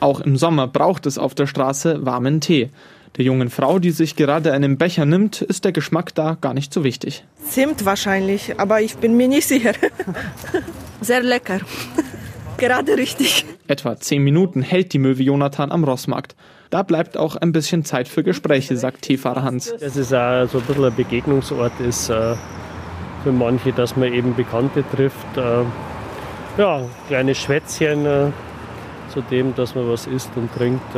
Auch 0.00 0.20
im 0.20 0.36
Sommer 0.36 0.66
braucht 0.66 1.06
es 1.06 1.18
auf 1.18 1.34
der 1.34 1.46
Straße 1.46 2.04
warmen 2.04 2.40
Tee. 2.40 2.70
Der 3.16 3.26
jungen 3.26 3.50
Frau, 3.50 3.78
die 3.78 3.90
sich 3.90 4.16
gerade 4.16 4.52
einen 4.52 4.78
Becher 4.78 5.04
nimmt, 5.04 5.42
ist 5.42 5.66
der 5.66 5.72
Geschmack 5.72 6.14
da 6.14 6.38
gar 6.40 6.54
nicht 6.54 6.72
so 6.72 6.82
wichtig. 6.82 7.24
Zimt 7.46 7.84
wahrscheinlich, 7.84 8.58
aber 8.58 8.80
ich 8.80 8.96
bin 8.96 9.16
mir 9.18 9.28
nicht 9.28 9.46
sicher. 9.46 9.72
Sehr 11.02 11.22
lecker. 11.22 11.60
Gerade 12.56 12.96
richtig. 12.96 13.44
Etwa 13.66 13.98
zehn 13.98 14.22
Minuten 14.22 14.62
hält 14.62 14.94
die 14.94 14.98
Möwe 14.98 15.22
Jonathan 15.22 15.70
am 15.72 15.84
Rossmarkt. 15.84 16.36
Da 16.70 16.82
bleibt 16.82 17.18
auch 17.18 17.36
ein 17.36 17.52
bisschen 17.52 17.84
Zeit 17.84 18.08
für 18.08 18.22
Gespräche, 18.22 18.78
sagt 18.78 19.02
Teefahrer 19.02 19.42
Hans. 19.42 19.74
Dass 19.78 19.96
es 19.96 20.10
auch 20.14 20.46
so 20.46 20.58
ein 20.58 20.64
bisschen 20.64 20.84
ein 20.84 20.94
Begegnungsort 20.94 21.78
ist 21.80 22.08
äh, 22.08 22.34
für 23.24 23.32
manche, 23.32 23.72
dass 23.72 23.94
man 23.94 24.10
eben 24.10 24.34
Bekannte 24.34 24.84
trifft. 24.94 25.36
Äh, 25.36 25.64
ja, 26.56 26.80
kleine 27.08 27.34
Schwätzchen 27.34 28.06
äh, 28.06 28.30
zu 29.12 29.20
dem, 29.20 29.54
dass 29.54 29.74
man 29.74 29.86
was 29.90 30.06
isst 30.06 30.30
und 30.34 30.50
trinkt. 30.54 30.96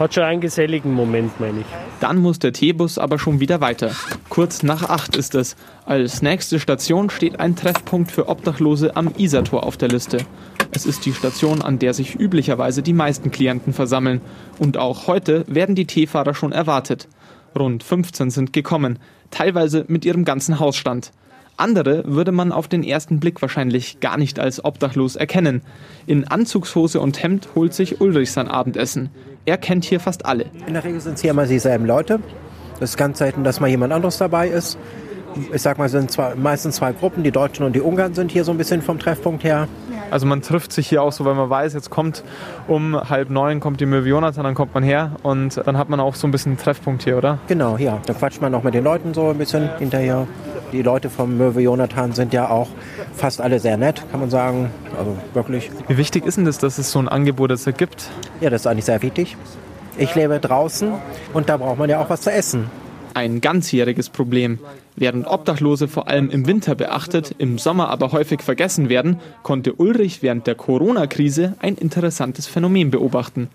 Hat 0.00 0.14
schon 0.14 0.24
einen 0.24 0.40
geselligen 0.40 0.94
Moment, 0.94 1.38
meine 1.40 1.60
ich. 1.60 1.66
Dann 2.00 2.16
muss 2.16 2.38
der 2.38 2.54
Teebus 2.54 2.96
aber 2.96 3.18
schon 3.18 3.38
wieder 3.38 3.60
weiter. 3.60 3.90
Kurz 4.30 4.62
nach 4.62 4.88
acht 4.88 5.14
ist 5.14 5.34
es. 5.34 5.56
Als 5.84 6.22
nächste 6.22 6.58
Station 6.58 7.10
steht 7.10 7.38
ein 7.38 7.54
Treffpunkt 7.54 8.10
für 8.10 8.26
Obdachlose 8.26 8.96
am 8.96 9.12
Isartor 9.18 9.62
auf 9.62 9.76
der 9.76 9.90
Liste. 9.90 10.24
Es 10.70 10.86
ist 10.86 11.04
die 11.04 11.12
Station, 11.12 11.60
an 11.60 11.78
der 11.78 11.92
sich 11.92 12.18
üblicherweise 12.18 12.82
die 12.82 12.94
meisten 12.94 13.30
Klienten 13.30 13.74
versammeln. 13.74 14.22
Und 14.58 14.78
auch 14.78 15.06
heute 15.06 15.44
werden 15.48 15.74
die 15.74 15.86
Teefahrer 15.86 16.32
schon 16.32 16.52
erwartet. 16.52 17.06
Rund 17.54 17.82
15 17.82 18.30
sind 18.30 18.54
gekommen, 18.54 18.98
teilweise 19.30 19.84
mit 19.88 20.06
ihrem 20.06 20.24
ganzen 20.24 20.60
Hausstand. 20.60 21.12
Andere 21.60 22.04
würde 22.06 22.32
man 22.32 22.52
auf 22.52 22.68
den 22.68 22.82
ersten 22.82 23.20
Blick 23.20 23.42
wahrscheinlich 23.42 24.00
gar 24.00 24.16
nicht 24.16 24.40
als 24.40 24.64
obdachlos 24.64 25.14
erkennen. 25.14 25.62
In 26.06 26.26
Anzugshose 26.26 27.00
und 27.00 27.22
Hemd 27.22 27.50
holt 27.54 27.74
sich 27.74 28.00
Ulrich 28.00 28.32
sein 28.32 28.48
Abendessen. 28.48 29.10
Er 29.44 29.58
kennt 29.58 29.84
hier 29.84 30.00
fast 30.00 30.24
alle. 30.24 30.46
In 30.66 30.74
der 30.74 30.84
Regel 30.84 31.00
sind 31.00 31.14
es 31.14 31.20
hier 31.20 31.32
immer 31.32 31.46
dieselben 31.46 31.84
Leute. 31.84 32.20
Es 32.76 32.90
ist 32.90 32.96
ganz 32.96 33.18
selten, 33.18 33.44
dass 33.44 33.60
mal 33.60 33.68
jemand 33.68 33.92
anderes 33.92 34.16
dabei 34.16 34.48
ist. 34.48 34.78
Ich 35.52 35.62
sag 35.62 35.78
mal, 35.78 35.84
es 35.84 35.92
sind 35.92 36.10
zwei, 36.10 36.34
meistens 36.34 36.76
zwei 36.76 36.92
Gruppen. 36.92 37.22
Die 37.22 37.30
Deutschen 37.30 37.64
und 37.64 37.74
die 37.74 37.80
Ungarn 37.80 38.14
sind 38.14 38.32
hier 38.32 38.44
so 38.44 38.50
ein 38.52 38.58
bisschen 38.58 38.80
vom 38.82 38.98
Treffpunkt 38.98 39.44
her. 39.44 39.68
Also 40.10 40.26
man 40.26 40.42
trifft 40.42 40.72
sich 40.72 40.88
hier 40.88 41.02
auch 41.02 41.12
so, 41.12 41.24
weil 41.24 41.34
man 41.34 41.50
weiß, 41.50 41.74
jetzt 41.74 41.90
kommt 41.90 42.24
um 42.66 42.96
halb 42.96 43.30
neun 43.30 43.60
kommt 43.60 43.80
die 43.80 43.86
Möwe 43.86 44.08
Jonathan, 44.08 44.44
dann 44.44 44.54
kommt 44.54 44.74
man 44.74 44.82
her 44.82 45.12
und 45.22 45.60
dann 45.64 45.78
hat 45.78 45.88
man 45.88 46.00
auch 46.00 46.14
so 46.14 46.26
ein 46.26 46.30
bisschen 46.30 46.52
einen 46.52 46.58
Treffpunkt 46.58 47.04
hier, 47.04 47.16
oder? 47.16 47.38
Genau, 47.46 47.76
ja. 47.76 48.00
Da 48.06 48.14
quatscht 48.14 48.40
man 48.40 48.54
auch 48.54 48.64
mit 48.64 48.74
den 48.74 48.82
Leuten 48.82 49.14
so 49.14 49.28
ein 49.28 49.38
bisschen 49.38 49.70
hinterher. 49.78 50.26
Die 50.72 50.82
Leute 50.82 51.10
vom 51.10 51.36
Möwe 51.36 51.60
Jonathan 51.60 52.12
sind 52.12 52.32
ja 52.32 52.48
auch 52.48 52.68
fast 53.14 53.40
alle 53.40 53.58
sehr 53.58 53.76
nett, 53.76 54.04
kann 54.10 54.20
man 54.20 54.30
sagen. 54.30 54.70
Also 54.96 55.16
wirklich. 55.34 55.70
Wie 55.88 55.96
wichtig 55.96 56.24
ist 56.24 56.36
denn 56.36 56.44
das, 56.44 56.58
dass 56.58 56.78
es 56.78 56.92
so 56.92 56.98
ein 57.00 57.08
Angebot 57.08 57.50
jetzt 57.50 57.66
gibt? 57.76 58.08
Ja, 58.40 58.50
das 58.50 58.62
ist 58.62 58.66
eigentlich 58.66 58.84
sehr 58.84 59.02
wichtig. 59.02 59.36
Ich 59.98 60.14
lebe 60.14 60.38
draußen 60.38 60.92
und 61.32 61.48
da 61.48 61.56
braucht 61.56 61.78
man 61.78 61.90
ja 61.90 62.00
auch 62.00 62.08
was 62.08 62.20
zu 62.20 62.30
essen. 62.30 62.70
Ein 63.14 63.40
ganzjähriges 63.40 64.08
Problem. 64.08 64.60
Während 64.94 65.26
Obdachlose 65.26 65.88
vor 65.88 66.06
allem 66.06 66.30
im 66.30 66.46
Winter 66.46 66.76
beachtet, 66.76 67.34
im 67.38 67.58
Sommer 67.58 67.88
aber 67.88 68.12
häufig 68.12 68.42
vergessen 68.42 68.88
werden, 68.88 69.18
konnte 69.42 69.72
Ulrich 69.72 70.22
während 70.22 70.46
der 70.46 70.54
Corona-Krise 70.54 71.54
ein 71.58 71.74
interessantes 71.74 72.46
Phänomen 72.46 72.90
beobachten. 72.90 73.48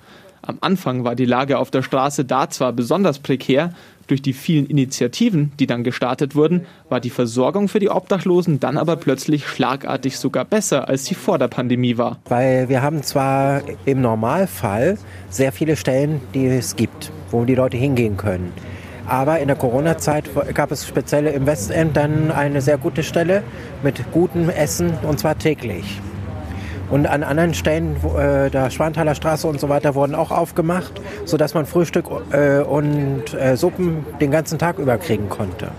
Am 0.48 0.58
Anfang 0.62 1.04
war 1.04 1.16
die 1.16 1.26
Lage 1.26 1.58
auf 1.58 1.72
der 1.72 1.82
Straße 1.82 2.24
da 2.24 2.50
zwar 2.50 2.72
besonders 2.72 3.20
prekär, 3.20 3.74
durch 4.08 4.22
die 4.22 4.34
vielen 4.34 4.68
Initiativen, 4.68 5.52
die 5.60 5.66
dann 5.66 5.84
gestartet 5.84 6.36
wurden, 6.36 6.68
war 6.90 7.00
die 7.00 7.10
Versorgung 7.10 7.68
für 7.68 7.80
die 7.80 7.90
Obdachlosen 7.90 8.60
dann 8.60 8.78
aber 8.78 8.98
plötzlich 8.98 9.48
schlagartig 9.48 10.20
sogar 10.20 10.46
besser, 10.46 10.88
als 10.88 11.06
sie 11.06 11.16
vor 11.16 11.40
der 11.40 11.48
Pandemie 11.48 11.98
war. 11.98 12.20
Weil 12.26 12.70
wir 12.70 12.84
haben 12.84 13.02
zwar 13.02 13.64
im 13.86 14.02
Normalfall 14.02 15.00
sehr 15.30 15.52
viele 15.52 15.76
Stellen, 15.76 16.22
die 16.36 16.46
es 16.46 16.76
gibt, 16.76 17.12
wo 17.32 17.46
die 17.46 17.56
Leute 17.56 17.78
hingehen 17.78 18.16
können. 18.16 18.54
Aber 19.08 19.40
in 19.40 19.48
der 19.48 19.58
Corona-Zeit 19.58 20.30
gab 20.54 20.72
es 20.72 20.88
speziell 20.88 21.26
im 21.28 21.48
Westend 21.48 21.98
dann 21.98 22.32
eine 22.32 22.62
sehr 22.62 22.78
gute 22.78 23.02
Stelle 23.02 23.44
mit 23.84 24.12
gutem 24.12 24.50
Essen 24.50 24.94
und 25.04 25.20
zwar 25.20 25.38
täglich. 25.38 26.00
Und 26.90 27.08
an 27.08 27.24
anderen 27.24 27.54
Stellen, 27.54 27.96
äh, 28.18 28.50
der 28.50 28.70
Schwanthaler 28.70 29.16
Straße 29.16 29.48
und 29.48 29.60
so 29.60 29.70
weiter, 29.70 29.96
wurden 29.96 30.16
auch 30.16 30.32
aufgemacht, 30.32 30.94
sodass 31.26 31.54
man 31.54 31.66
Frühstück 31.66 32.06
äh, 32.32 32.60
und 32.60 33.34
äh, 33.34 33.58
Suppen 33.58 34.06
den 34.22 34.32
ganzen 34.32 34.60
Tag 34.60 34.78
über 34.78 34.98
kriegen 34.98 35.30
konnte. 35.30 35.70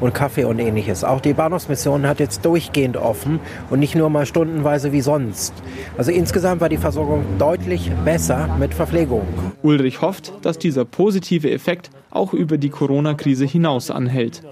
Und 0.00 0.14
Kaffee 0.14 0.44
und 0.44 0.58
ähnliches. 0.58 1.04
Auch 1.04 1.20
die 1.20 1.32
Bahnhofsmission 1.32 2.08
hat 2.08 2.18
jetzt 2.18 2.44
durchgehend 2.44 2.96
offen 2.96 3.38
und 3.70 3.78
nicht 3.78 3.94
nur 3.94 4.10
mal 4.10 4.26
stundenweise 4.26 4.90
wie 4.90 5.00
sonst. 5.00 5.54
Also 5.96 6.10
insgesamt 6.10 6.60
war 6.60 6.68
die 6.68 6.76
Versorgung 6.76 7.24
deutlich 7.38 7.90
besser 8.04 8.48
mit 8.58 8.74
Verpflegung. 8.74 9.22
Ulrich 9.62 10.02
hofft, 10.02 10.32
dass 10.42 10.58
dieser 10.58 10.84
positive 10.84 11.50
Effekt 11.50 11.90
auch 12.10 12.32
über 12.32 12.58
die 12.58 12.70
Corona-Krise 12.70 13.44
hinaus 13.44 13.92
anhält. 13.92 14.42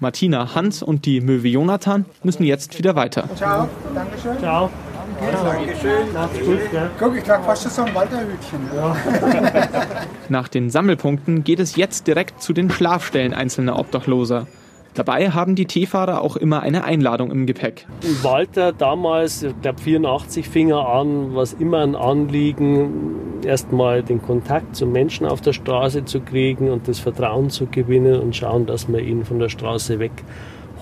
Martina, 0.00 0.54
Hans 0.54 0.82
und 0.82 1.04
die 1.04 1.20
Möwe 1.20 1.48
Jonathan 1.48 2.06
müssen 2.24 2.42
jetzt 2.42 2.76
wieder 2.78 2.96
weiter. 2.96 3.28
Ciao, 3.36 3.68
Dankeschön. 3.94 4.38
Ciao. 4.38 4.70
Dankeschön. 5.20 6.12
Macht's 6.14 6.38
gut, 6.38 6.70
gell? 6.70 6.90
Guck, 6.98 7.16
ich 7.16 7.24
trage 7.24 7.42
fast 7.44 7.70
so 7.70 7.82
ein 7.82 7.94
Walterhütchen. 7.94 8.60
Nach 10.28 10.48
den 10.48 10.70
Sammelpunkten 10.70 11.44
geht 11.44 11.60
es 11.60 11.76
jetzt 11.76 12.06
direkt 12.06 12.42
zu 12.42 12.52
den 12.52 12.70
Schlafstellen 12.70 13.34
einzelner 13.34 13.78
Obdachloser. 13.78 14.46
Dabei 14.94 15.30
haben 15.30 15.54
die 15.54 15.66
Teefahrer 15.66 16.20
auch 16.20 16.36
immer 16.36 16.62
eine 16.62 16.82
Einladung 16.82 17.30
im 17.30 17.46
Gepäck. 17.46 17.86
Walter 18.22 18.72
damals, 18.72 19.44
ich 19.44 19.60
glaube 19.62 19.80
84 19.80 20.48
fing 20.48 20.70
er 20.70 20.88
an, 20.88 21.34
was 21.34 21.52
immer 21.52 21.78
ein 21.78 21.94
Anliegen, 21.94 23.40
erstmal 23.44 24.02
den 24.02 24.20
Kontakt 24.20 24.74
zu 24.74 24.86
Menschen 24.86 25.26
auf 25.26 25.40
der 25.40 25.52
Straße 25.52 26.06
zu 26.06 26.20
kriegen 26.20 26.70
und 26.70 26.88
das 26.88 26.98
Vertrauen 26.98 27.50
zu 27.50 27.66
gewinnen 27.66 28.20
und 28.20 28.34
schauen, 28.34 28.66
dass 28.66 28.88
man 28.88 29.00
ihn 29.00 29.24
von 29.24 29.38
der 29.38 29.48
Straße 29.48 30.00
wegholt 30.00 30.24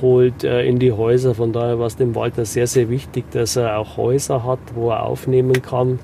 äh, 0.02 0.68
in 0.68 0.78
die 0.78 0.92
Häuser. 0.92 1.34
Von 1.34 1.52
daher 1.52 1.78
war 1.78 1.86
es 1.86 1.96
dem 1.96 2.14
Walter 2.14 2.44
sehr, 2.44 2.66
sehr 2.66 2.88
wichtig, 2.88 3.30
dass 3.30 3.56
er 3.56 3.78
auch 3.78 3.96
Häuser 3.96 4.44
hat, 4.44 4.60
wo 4.74 4.90
er 4.90 5.04
aufnehmen 5.04 5.62
kann. 5.62 5.98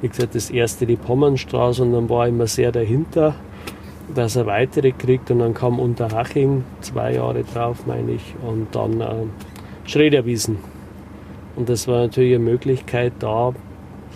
Wie 0.00 0.08
gesagt, 0.08 0.34
das 0.34 0.50
erste 0.50 0.86
die 0.86 0.96
Pommernstraße 0.96 1.82
und 1.82 1.92
dann 1.92 2.08
war 2.08 2.24
er 2.24 2.28
immer 2.28 2.46
sehr 2.46 2.72
dahinter 2.72 3.34
dass 4.14 4.36
er 4.36 4.46
weitere 4.46 4.92
kriegt 4.92 5.30
und 5.30 5.40
dann 5.40 5.54
kam 5.54 5.78
Unterhaching, 5.78 6.64
zwei 6.80 7.14
Jahre 7.14 7.42
drauf, 7.42 7.86
meine 7.86 8.12
ich, 8.12 8.34
und 8.46 8.74
dann 8.74 9.00
äh, 9.00 9.26
Schrederwiesen. 9.84 10.58
Und 11.56 11.68
das 11.68 11.88
war 11.88 12.02
natürlich 12.02 12.34
eine 12.34 12.44
Möglichkeit, 12.44 13.14
da 13.18 13.52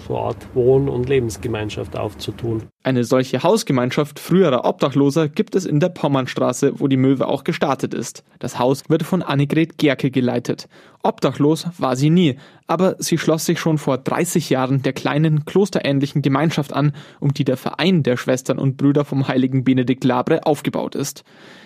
so 0.07 0.17
eine 0.17 0.27
Art 0.27 0.55
Wohn- 0.55 0.89
und 0.89 1.09
Lebensgemeinschaft 1.09 1.97
aufzutun. 1.97 2.63
Eine 2.83 3.05
solche 3.05 3.43
Hausgemeinschaft 3.43 4.19
früherer 4.19 4.65
Obdachloser 4.65 5.29
gibt 5.29 5.55
es 5.55 5.67
in 5.67 5.81
der 5.81 5.91
Pommernstraße, 5.91 6.81
wo 6.81 6.89
die 6.89 6.97
Möwe 6.97 7.29
auch 7.29 7.45
gestartet 7.45 7.93
ist. 7.93 8.25
Das 8.39 8.59
Haus 8.59 8.89
wird 8.89 9.03
von 9.03 9.23
Annegret 9.23 9.77
Gerke 9.77 10.11
geleitet. 10.11 10.67
Obdachlos 11.03 11.67
war 11.77 11.95
sie 11.95 12.09
nie, 12.09 12.39
aber 12.67 12.97
sie 12.99 13.19
schloss 13.19 13.45
sich 13.45 13.61
schon 13.61 13.77
vor 13.77 13.99
30 13.99 14.49
Jahren 14.49 14.81
der 14.81 14.95
kleinen 14.95 15.45
klosterähnlichen 15.45 16.23
Gemeinschaft 16.23 16.73
an, 16.73 16.93
um 17.21 17.35
die 17.35 17.45
der 17.45 17.59
Verein 17.59 18.03
der 18.03 18.17
Schwestern 18.17 18.59
und 18.59 18.79
Brüder 18.79 19.05
vom 19.05 19.29
heiligen 19.29 19.63
Benedikt 19.63 20.05
Labre 20.05 20.47
aufgebaut 20.47 20.95
ist. 20.95 21.23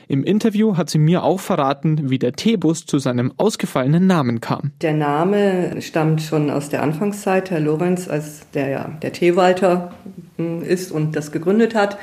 Im 0.08 0.24
Interview 0.24 0.76
hat 0.76 0.90
sie 0.90 0.98
mir 0.98 1.22
auch 1.22 1.40
verraten, 1.40 2.10
wie 2.10 2.18
der 2.18 2.32
Teebus 2.32 2.86
zu 2.86 2.98
seinem 2.98 3.32
ausgefallenen 3.36 4.06
Namen 4.06 4.40
kam. 4.40 4.72
Der 4.82 4.92
Name 4.92 5.80
stammt 5.80 6.20
schon 6.22 6.50
aus 6.50 6.68
der 6.68 6.82
Anfangszeit. 6.82 7.50
Herr 7.50 7.60
Lorenz, 7.60 8.08
als 8.08 8.50
der 8.50 8.68
ja 8.68 8.88
der 9.00 9.12
Teewalter 9.12 9.92
ist 10.38 10.92
und 10.92 11.16
das 11.16 11.32
gegründet 11.32 11.74
hat, 11.74 11.98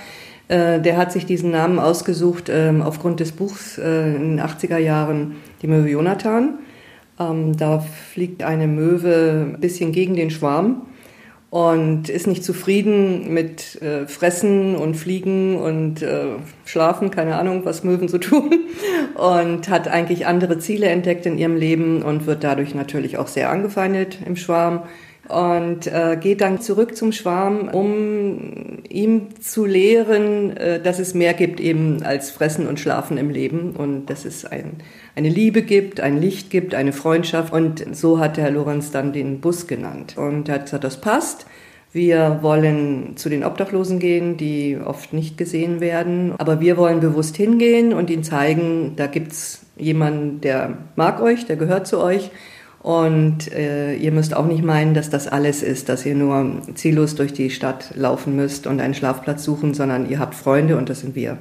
äh, 0.51 0.81
der 0.81 0.97
hat 0.97 1.13
sich 1.13 1.25
diesen 1.25 1.51
Namen 1.51 1.79
ausgesucht 1.79 2.49
ähm, 2.49 2.81
aufgrund 2.81 3.21
des 3.21 3.31
Buchs 3.31 3.77
äh, 3.77 4.15
in 4.15 4.35
den 4.35 4.41
80er 4.41 4.77
Jahren 4.77 5.37
Die 5.61 5.67
Möwe 5.67 5.89
Jonathan. 5.89 6.59
Ähm, 7.17 7.55
da 7.55 7.79
fliegt 7.79 8.43
eine 8.43 8.67
Möwe 8.67 9.53
ein 9.55 9.61
bisschen 9.61 9.93
gegen 9.93 10.15
den 10.15 10.29
Schwarm 10.29 10.87
und 11.49 12.09
ist 12.09 12.27
nicht 12.27 12.43
zufrieden 12.43 13.33
mit 13.33 13.81
äh, 13.81 14.07
Fressen 14.07 14.75
und 14.75 14.95
Fliegen 14.95 15.55
und 15.57 16.05
Schlafen, 16.65 17.11
keine 17.11 17.37
Ahnung, 17.37 17.63
was 17.63 17.85
Möwen 17.85 18.09
so 18.09 18.17
tun 18.29 18.51
und 19.15 19.69
hat 19.69 19.87
eigentlich 19.87 20.27
andere 20.27 20.59
Ziele 20.59 20.87
entdeckt 20.87 21.25
in 21.25 21.37
ihrem 21.37 21.55
Leben 21.55 22.01
und 22.01 22.25
wird 22.25 22.43
dadurch 22.43 22.75
natürlich 22.75 23.17
auch 23.17 23.27
sehr 23.27 23.51
angefeindet 23.51 24.17
im 24.25 24.35
Schwarm. 24.35 24.83
Und 25.27 25.87
äh, 25.87 26.17
geht 26.19 26.41
dann 26.41 26.61
zurück 26.61 26.97
zum 26.97 27.11
Schwarm, 27.11 27.69
um 27.69 28.79
ihm 28.89 29.39
zu 29.39 29.65
lehren, 29.65 30.57
äh, 30.57 30.81
dass 30.81 30.99
es 30.99 31.13
mehr 31.13 31.33
gibt 31.33 31.59
eben 31.59 32.03
als 32.03 32.31
Fressen 32.31 32.67
und 32.67 32.79
Schlafen 32.79 33.17
im 33.17 33.29
Leben 33.29 33.71
und 33.71 34.07
dass 34.07 34.25
es 34.25 34.45
ein, 34.45 34.77
eine 35.15 35.29
Liebe 35.29 35.61
gibt, 35.61 35.99
ein 35.99 36.19
Licht 36.19 36.49
gibt, 36.49 36.73
eine 36.73 36.91
Freundschaft. 36.91 37.53
Und 37.53 37.95
so 37.95 38.19
hat 38.19 38.37
Herr 38.37 38.51
Lorenz 38.51 38.91
dann 38.91 39.13
den 39.13 39.39
Bus 39.41 39.67
genannt. 39.67 40.17
Und 40.17 40.49
er 40.49 40.55
hat 40.55 40.65
gesagt, 40.65 40.83
das 40.83 40.99
passt. 40.99 41.45
Wir 41.93 42.39
wollen 42.41 43.15
zu 43.15 43.29
den 43.29 43.43
Obdachlosen 43.43 43.99
gehen, 43.99 44.37
die 44.37 44.77
oft 44.83 45.13
nicht 45.13 45.37
gesehen 45.37 45.81
werden. 45.81 46.33
Aber 46.37 46.59
wir 46.59 46.77
wollen 46.77 46.99
bewusst 46.99 47.37
hingehen 47.37 47.93
und 47.93 48.09
ihnen 48.09 48.23
zeigen, 48.23 48.93
da 48.95 49.07
gibt's 49.07 49.65
jemanden, 49.77 50.41
der 50.41 50.77
mag 50.95 51.21
euch, 51.21 51.45
der 51.45 51.57
gehört 51.57 51.87
zu 51.87 51.99
euch 51.99 52.31
und 52.81 53.51
äh, 53.51 53.95
ihr 53.95 54.11
müsst 54.11 54.35
auch 54.35 54.47
nicht 54.47 54.63
meinen, 54.63 54.95
dass 54.95 55.09
das 55.09 55.27
alles 55.27 55.61
ist, 55.61 55.87
dass 55.87 56.05
ihr 56.05 56.15
nur 56.15 56.61
ziellos 56.73 57.13
durch 57.13 57.31
die 57.31 57.51
Stadt 57.51 57.91
laufen 57.95 58.35
müsst 58.35 58.65
und 58.65 58.81
einen 58.81 58.95
Schlafplatz 58.95 59.43
suchen, 59.43 59.75
sondern 59.75 60.09
ihr 60.09 60.19
habt 60.19 60.33
Freunde 60.33 60.77
und 60.77 60.89
das 60.89 61.01
sind 61.01 61.13
wir. 61.13 61.37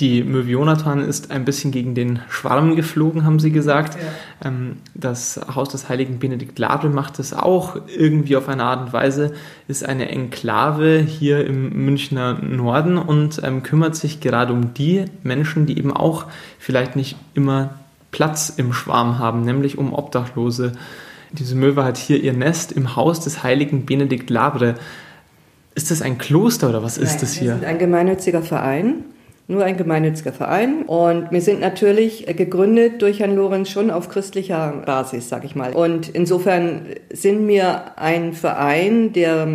Die 0.00 0.24
Möwe 0.24 0.50
Jonathan 0.50 1.00
ist 1.00 1.30
ein 1.30 1.44
bisschen 1.44 1.72
gegen 1.72 1.94
den 1.94 2.20
Schwarm 2.30 2.74
geflogen, 2.74 3.24
haben 3.24 3.38
sie 3.38 3.52
gesagt. 3.52 3.98
Ja. 4.42 4.48
Ähm, 4.48 4.78
das 4.94 5.38
Haus 5.54 5.68
des 5.68 5.88
heiligen 5.88 6.18
Benedikt 6.18 6.58
Labre 6.58 6.88
macht 6.88 7.18
es 7.18 7.34
auch 7.34 7.76
irgendwie 7.96 8.34
auf 8.34 8.48
eine 8.48 8.64
Art 8.64 8.86
und 8.86 8.92
Weise, 8.92 9.34
ist 9.68 9.84
eine 9.84 10.08
Enklave 10.08 10.98
hier 10.98 11.46
im 11.46 11.84
Münchner 11.84 12.38
Norden 12.40 12.96
und 12.96 13.42
ähm, 13.44 13.62
kümmert 13.62 13.94
sich 13.94 14.20
gerade 14.20 14.54
um 14.54 14.74
die 14.74 15.04
Menschen, 15.22 15.66
die 15.66 15.78
eben 15.78 15.92
auch 15.92 16.24
vielleicht 16.58 16.96
nicht 16.96 17.16
immer 17.34 17.79
Platz 18.10 18.52
im 18.56 18.72
Schwarm 18.72 19.18
haben, 19.18 19.42
nämlich 19.42 19.78
um 19.78 19.92
Obdachlose. 19.92 20.72
Diese 21.32 21.54
Möwe 21.54 21.84
hat 21.84 21.96
hier 21.96 22.20
ihr 22.22 22.32
Nest 22.32 22.72
im 22.72 22.96
Haus 22.96 23.20
des 23.20 23.42
heiligen 23.42 23.86
Benedikt 23.86 24.30
Labre. 24.30 24.74
Ist 25.74 25.90
das 25.90 26.02
ein 26.02 26.18
Kloster 26.18 26.68
oder 26.68 26.82
was 26.82 26.98
ist 26.98 27.12
Nein, 27.12 27.20
das 27.20 27.32
hier? 27.34 27.48
Wir 27.48 27.54
sind 27.54 27.64
ein 27.64 27.78
gemeinnütziger 27.78 28.42
Verein, 28.42 29.04
nur 29.46 29.64
ein 29.64 29.76
gemeinnütziger 29.76 30.32
Verein. 30.32 30.82
Und 30.82 31.30
wir 31.30 31.40
sind 31.40 31.60
natürlich 31.60 32.26
gegründet 32.36 33.00
durch 33.02 33.20
Herrn 33.20 33.36
Lorenz 33.36 33.70
schon 33.70 33.90
auf 33.90 34.08
christlicher 34.08 34.82
Basis, 34.84 35.28
sag 35.28 35.44
ich 35.44 35.54
mal. 35.54 35.72
Und 35.72 36.08
insofern 36.08 36.86
sind 37.12 37.46
wir 37.46 37.98
ein 37.98 38.32
Verein, 38.32 39.12
der 39.12 39.46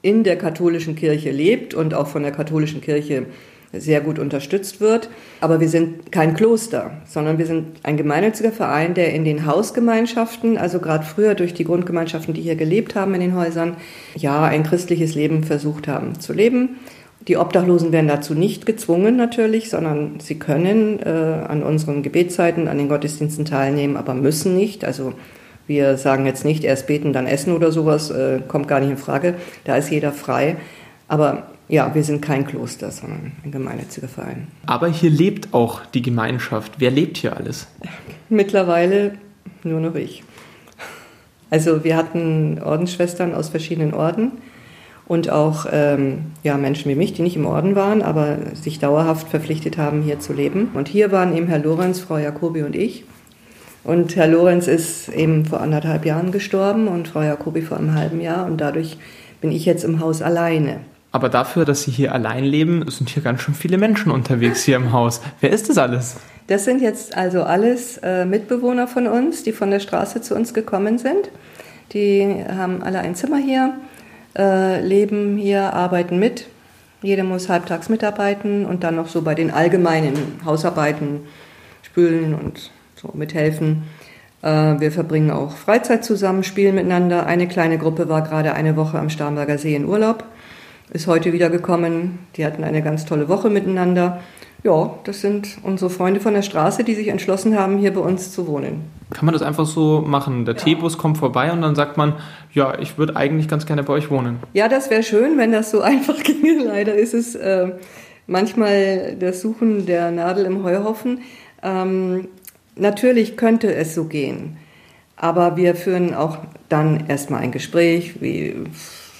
in 0.00 0.24
der 0.24 0.38
katholischen 0.38 0.96
Kirche 0.96 1.30
lebt 1.30 1.74
und 1.74 1.92
auch 1.92 2.06
von 2.06 2.22
der 2.22 2.32
katholischen 2.32 2.80
Kirche 2.80 3.26
sehr 3.72 4.00
gut 4.00 4.18
unterstützt 4.18 4.80
wird. 4.80 5.10
Aber 5.40 5.60
wir 5.60 5.68
sind 5.68 6.10
kein 6.10 6.34
Kloster, 6.34 6.92
sondern 7.06 7.38
wir 7.38 7.46
sind 7.46 7.80
ein 7.82 7.96
gemeinnütziger 7.96 8.52
Verein, 8.52 8.94
der 8.94 9.12
in 9.12 9.24
den 9.24 9.46
Hausgemeinschaften, 9.46 10.56
also 10.56 10.78
gerade 10.78 11.04
früher 11.04 11.34
durch 11.34 11.54
die 11.54 11.64
Grundgemeinschaften, 11.64 12.34
die 12.34 12.42
hier 12.42 12.56
gelebt 12.56 12.94
haben 12.94 13.14
in 13.14 13.20
den 13.20 13.34
Häusern, 13.34 13.76
ja, 14.14 14.44
ein 14.44 14.62
christliches 14.62 15.14
Leben 15.14 15.44
versucht 15.44 15.88
haben 15.88 16.18
zu 16.18 16.32
leben. 16.32 16.76
Die 17.26 17.36
Obdachlosen 17.36 17.92
werden 17.92 18.08
dazu 18.08 18.34
nicht 18.34 18.64
gezwungen 18.64 19.16
natürlich, 19.16 19.68
sondern 19.68 20.18
sie 20.20 20.38
können 20.38 21.00
äh, 21.00 21.08
an 21.46 21.62
unseren 21.62 22.02
Gebetszeiten, 22.02 22.68
an 22.68 22.78
den 22.78 22.88
Gottesdiensten 22.88 23.44
teilnehmen, 23.44 23.96
aber 23.96 24.14
müssen 24.14 24.56
nicht. 24.56 24.84
Also 24.84 25.12
wir 25.66 25.98
sagen 25.98 26.24
jetzt 26.24 26.46
nicht, 26.46 26.64
erst 26.64 26.86
beten, 26.86 27.12
dann 27.12 27.26
essen 27.26 27.52
oder 27.52 27.70
sowas, 27.70 28.10
äh, 28.10 28.40
kommt 28.48 28.68
gar 28.68 28.80
nicht 28.80 28.90
in 28.90 28.96
Frage. 28.96 29.34
Da 29.64 29.76
ist 29.76 29.90
jeder 29.90 30.12
frei. 30.12 30.56
Aber 31.06 31.48
ja, 31.68 31.94
wir 31.94 32.02
sind 32.02 32.22
kein 32.22 32.46
Kloster, 32.46 32.90
sondern 32.90 33.32
ein 33.44 33.52
gemeinnütziger 33.52 34.08
Verein. 34.08 34.48
Aber 34.66 34.88
hier 34.88 35.10
lebt 35.10 35.52
auch 35.52 35.84
die 35.86 36.02
Gemeinschaft. 36.02 36.72
Wer 36.78 36.90
lebt 36.90 37.18
hier 37.18 37.36
alles? 37.36 37.66
Mittlerweile 38.28 39.12
nur 39.64 39.80
noch 39.80 39.94
ich. 39.94 40.22
Also 41.50 41.84
wir 41.84 41.96
hatten 41.96 42.60
Ordensschwestern 42.62 43.34
aus 43.34 43.48
verschiedenen 43.48 43.94
Orden 43.94 44.32
und 45.06 45.30
auch 45.30 45.66
ähm, 45.70 46.26
ja, 46.42 46.56
Menschen 46.56 46.90
wie 46.90 46.94
mich, 46.94 47.14
die 47.14 47.22
nicht 47.22 47.36
im 47.36 47.46
Orden 47.46 47.74
waren, 47.74 48.02
aber 48.02 48.36
sich 48.54 48.78
dauerhaft 48.78 49.28
verpflichtet 49.28 49.78
haben, 49.78 50.02
hier 50.02 50.20
zu 50.20 50.34
leben. 50.34 50.70
Und 50.74 50.88
hier 50.88 51.10
waren 51.12 51.34
eben 51.34 51.46
Herr 51.46 51.58
Lorenz, 51.58 52.00
Frau 52.00 52.18
Jacobi 52.18 52.62
und 52.62 52.76
ich. 52.76 53.04
Und 53.84 54.16
Herr 54.16 54.28
Lorenz 54.28 54.68
ist 54.68 55.08
eben 55.08 55.46
vor 55.46 55.62
anderthalb 55.62 56.04
Jahren 56.04 56.32
gestorben 56.32 56.88
und 56.88 57.08
Frau 57.08 57.22
Jacobi 57.22 57.62
vor 57.62 57.78
einem 57.78 57.94
halben 57.94 58.20
Jahr. 58.20 58.44
Und 58.44 58.60
dadurch 58.60 58.98
bin 59.40 59.50
ich 59.50 59.64
jetzt 59.64 59.84
im 59.84 60.00
Haus 60.00 60.20
alleine. 60.20 60.80
Aber 61.18 61.30
dafür, 61.30 61.64
dass 61.64 61.82
Sie 61.82 61.90
hier 61.90 62.14
allein 62.14 62.44
leben, 62.44 62.88
sind 62.88 63.08
hier 63.08 63.24
ganz 63.24 63.40
schön 63.40 63.52
viele 63.52 63.76
Menschen 63.76 64.12
unterwegs 64.12 64.62
hier 64.62 64.76
im 64.76 64.92
Haus. 64.92 65.20
Wer 65.40 65.50
ist 65.50 65.68
das 65.68 65.76
alles? 65.76 66.16
Das 66.46 66.64
sind 66.64 66.80
jetzt 66.80 67.16
also 67.16 67.42
alles 67.42 67.98
äh, 68.04 68.24
Mitbewohner 68.24 68.86
von 68.86 69.08
uns, 69.08 69.42
die 69.42 69.50
von 69.50 69.72
der 69.72 69.80
Straße 69.80 70.20
zu 70.20 70.36
uns 70.36 70.54
gekommen 70.54 70.98
sind. 70.98 71.28
Die 71.92 72.44
haben 72.48 72.84
alle 72.84 73.00
ein 73.00 73.16
Zimmer 73.16 73.38
hier, 73.38 73.74
äh, 74.38 74.80
leben 74.80 75.36
hier, 75.38 75.72
arbeiten 75.72 76.20
mit. 76.20 76.46
Jeder 77.02 77.24
muss 77.24 77.48
halbtags 77.48 77.88
mitarbeiten 77.88 78.64
und 78.64 78.84
dann 78.84 78.94
noch 78.94 79.08
so 79.08 79.22
bei 79.22 79.34
den 79.34 79.50
allgemeinen 79.50 80.38
Hausarbeiten 80.44 81.22
spülen 81.82 82.32
und 82.32 82.70
so 82.94 83.10
mithelfen. 83.12 83.82
Äh, 84.42 84.78
wir 84.78 84.92
verbringen 84.92 85.32
auch 85.32 85.56
Freizeit 85.56 86.04
zusammen, 86.04 86.44
spielen 86.44 86.76
miteinander. 86.76 87.26
Eine 87.26 87.48
kleine 87.48 87.76
Gruppe 87.76 88.08
war 88.08 88.22
gerade 88.22 88.54
eine 88.54 88.76
Woche 88.76 89.00
am 89.00 89.10
Starnberger 89.10 89.58
See 89.58 89.74
in 89.74 89.84
Urlaub 89.84 90.22
ist 90.90 91.06
heute 91.06 91.32
wieder 91.32 91.50
gekommen. 91.50 92.18
Die 92.36 92.44
hatten 92.44 92.64
eine 92.64 92.82
ganz 92.82 93.04
tolle 93.04 93.28
Woche 93.28 93.50
miteinander. 93.50 94.20
Ja, 94.64 94.94
das 95.04 95.20
sind 95.20 95.58
unsere 95.62 95.88
Freunde 95.88 96.18
von 96.18 96.34
der 96.34 96.42
Straße, 96.42 96.82
die 96.82 96.94
sich 96.94 97.08
entschlossen 97.08 97.56
haben, 97.56 97.78
hier 97.78 97.92
bei 97.94 98.00
uns 98.00 98.32
zu 98.32 98.48
wohnen. 98.48 98.82
Kann 99.10 99.24
man 99.24 99.32
das 99.32 99.42
einfach 99.42 99.66
so 99.66 100.02
machen? 100.04 100.44
Der 100.44 100.56
ja. 100.56 100.60
Teebus 100.60 100.98
kommt 100.98 101.16
vorbei 101.16 101.52
und 101.52 101.62
dann 101.62 101.76
sagt 101.76 101.96
man, 101.96 102.14
ja, 102.52 102.76
ich 102.78 102.98
würde 102.98 103.14
eigentlich 103.14 103.46
ganz 103.46 103.66
gerne 103.66 103.84
bei 103.84 103.92
euch 103.92 104.10
wohnen. 104.10 104.38
Ja, 104.54 104.68
das 104.68 104.90
wäre 104.90 105.04
schön, 105.04 105.38
wenn 105.38 105.52
das 105.52 105.70
so 105.70 105.80
einfach 105.82 106.22
ginge. 106.22 106.64
Leider 106.64 106.94
ist 106.94 107.14
es 107.14 107.36
äh, 107.36 107.72
manchmal 108.26 109.16
das 109.18 109.40
Suchen 109.40 109.86
der 109.86 110.10
Nadel 110.10 110.44
im 110.44 110.64
Heuhaufen. 110.64 111.20
Ähm, 111.62 112.26
natürlich 112.74 113.36
könnte 113.36 113.72
es 113.72 113.94
so 113.94 114.04
gehen. 114.04 114.56
Aber 115.16 115.56
wir 115.56 115.74
führen 115.74 116.14
auch 116.14 116.38
dann 116.68 117.06
erstmal 117.08 117.42
ein 117.42 117.52
Gespräch, 117.52 118.20
wie 118.20 118.54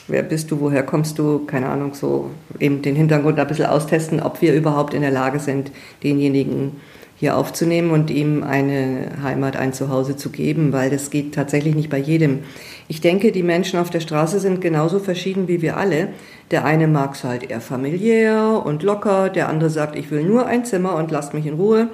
wer 0.09 0.23
bist 0.23 0.51
du, 0.51 0.61
woher 0.61 0.83
kommst 0.83 1.19
du, 1.19 1.41
keine 1.47 1.69
Ahnung, 1.69 1.95
so 1.95 2.31
eben 2.59 2.83
den 2.83 2.97
Hintergrund 2.97 3.39
ein 3.39 3.47
bisschen 3.47 3.67
austesten, 3.67 4.21
ob 4.21 4.41
wir 4.43 4.55
überhaupt 4.55 4.95
in 4.95 5.03
der 5.03 5.11
Lage 5.11 5.39
sind, 5.39 5.71
denjenigen 6.03 6.73
hier 7.19 7.37
aufzunehmen 7.37 7.91
und 7.91 8.11
ihm 8.11 8.45
eine 8.45 9.11
Heimat, 9.23 9.57
ein 9.57 9.73
Zuhause 9.73 10.17
zu 10.17 10.31
geben, 10.31 10.73
weil 10.73 10.89
das 10.89 11.11
geht 11.11 11.35
tatsächlich 11.35 11.75
nicht 11.75 11.91
bei 11.91 11.99
jedem. 11.99 12.41
Ich 12.87 13.01
denke, 13.01 13.33
die 13.33 13.43
Menschen 13.43 13.79
auf 13.81 13.91
der 13.91 14.01
Straße 14.01 14.39
sind 14.39 14.61
genauso 14.61 15.01
verschieden 15.01 15.49
wie 15.49 15.61
wir 15.61 15.77
alle. 15.77 16.11
Der 16.53 16.65
eine 16.65 16.87
mag 16.87 17.15
es 17.15 17.25
halt 17.25 17.51
eher 17.51 17.61
familiär 17.61 18.63
und 18.65 18.85
locker, 18.85 19.31
der 19.31 19.49
andere 19.49 19.69
sagt, 19.69 19.97
ich 19.97 20.13
will 20.13 20.23
nur 20.23 20.47
ein 20.47 20.65
Zimmer 20.65 20.95
und 20.95 21.11
lasst 21.11 21.35
mich 21.35 21.47
in 21.47 21.55
Ruhe. 21.55 21.89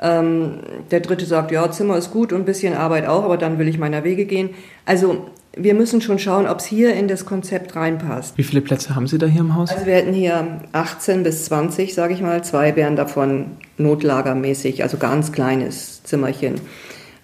Ähm, 0.00 0.58
der 0.90 1.00
dritte 1.00 1.24
sagt, 1.24 1.52
ja, 1.52 1.70
Zimmer 1.70 1.96
ist 1.96 2.10
gut 2.10 2.32
und 2.32 2.40
ein 2.40 2.44
bisschen 2.44 2.74
Arbeit 2.74 3.06
auch, 3.06 3.22
aber 3.22 3.38
dann 3.38 3.58
will 3.58 3.68
ich 3.68 3.78
meiner 3.78 4.02
Wege 4.02 4.26
gehen. 4.26 4.50
Also 4.84 5.26
wir 5.56 5.74
müssen 5.74 6.02
schon 6.02 6.18
schauen, 6.18 6.46
ob 6.46 6.58
es 6.58 6.66
hier 6.66 6.94
in 6.94 7.08
das 7.08 7.24
Konzept 7.24 7.74
reinpasst. 7.74 8.36
Wie 8.36 8.42
viele 8.42 8.60
Plätze 8.60 8.94
haben 8.94 9.06
Sie 9.06 9.16
da 9.16 9.26
hier 9.26 9.40
im 9.40 9.54
Haus? 9.54 9.70
Also 9.70 9.86
wir 9.86 9.94
hätten 9.94 10.12
hier 10.12 10.60
18 10.72 11.22
bis 11.22 11.46
20, 11.46 11.94
sage 11.94 12.12
ich 12.12 12.20
mal. 12.20 12.44
Zwei 12.44 12.76
wären 12.76 12.94
davon 12.94 13.52
notlagermäßig, 13.78 14.82
also 14.82 14.98
ganz 14.98 15.32
kleines 15.32 16.02
Zimmerchen. 16.04 16.56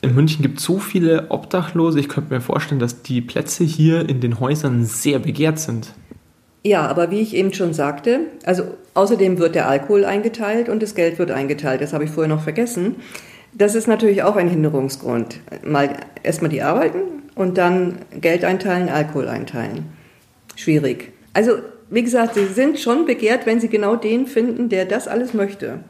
In 0.00 0.14
München 0.14 0.42
gibt 0.42 0.58
es 0.58 0.64
so 0.64 0.78
viele 0.78 1.30
Obdachlose. 1.30 2.00
Ich 2.00 2.08
könnte 2.08 2.32
mir 2.32 2.40
vorstellen, 2.40 2.80
dass 2.80 3.02
die 3.02 3.20
Plätze 3.20 3.64
hier 3.64 4.08
in 4.08 4.20
den 4.20 4.40
Häusern 4.40 4.84
sehr 4.84 5.18
begehrt 5.18 5.58
sind. 5.58 5.92
Ja, 6.64 6.86
aber 6.86 7.10
wie 7.10 7.20
ich 7.20 7.34
eben 7.34 7.52
schon 7.52 7.74
sagte, 7.74 8.20
also 8.44 8.64
außerdem 8.94 9.38
wird 9.38 9.54
der 9.54 9.68
Alkohol 9.68 10.04
eingeteilt 10.04 10.68
und 10.68 10.82
das 10.82 10.94
Geld 10.94 11.18
wird 11.18 11.30
eingeteilt. 11.30 11.82
Das 11.82 11.92
habe 11.92 12.04
ich 12.04 12.10
vorher 12.10 12.34
noch 12.34 12.42
vergessen. 12.42 12.96
Das 13.52 13.74
ist 13.74 13.86
natürlich 13.86 14.22
auch 14.22 14.36
ein 14.36 14.48
Hinderungsgrund. 14.48 15.40
Mal 15.64 15.96
erstmal 16.22 16.50
die 16.50 16.62
Arbeiten 16.62 17.21
und 17.34 17.58
dann 17.58 17.98
Geld 18.20 18.44
einteilen, 18.44 18.88
Alkohol 18.88 19.28
einteilen. 19.28 19.86
Schwierig. 20.56 21.12
Also, 21.32 21.52
wie 21.90 22.02
gesagt, 22.02 22.34
sie 22.34 22.46
sind 22.46 22.78
schon 22.78 23.06
begehrt, 23.06 23.46
wenn 23.46 23.60
sie 23.60 23.68
genau 23.68 23.96
den 23.96 24.26
finden, 24.26 24.68
der 24.68 24.84
das 24.84 25.08
alles 25.08 25.34
möchte. 25.34 25.80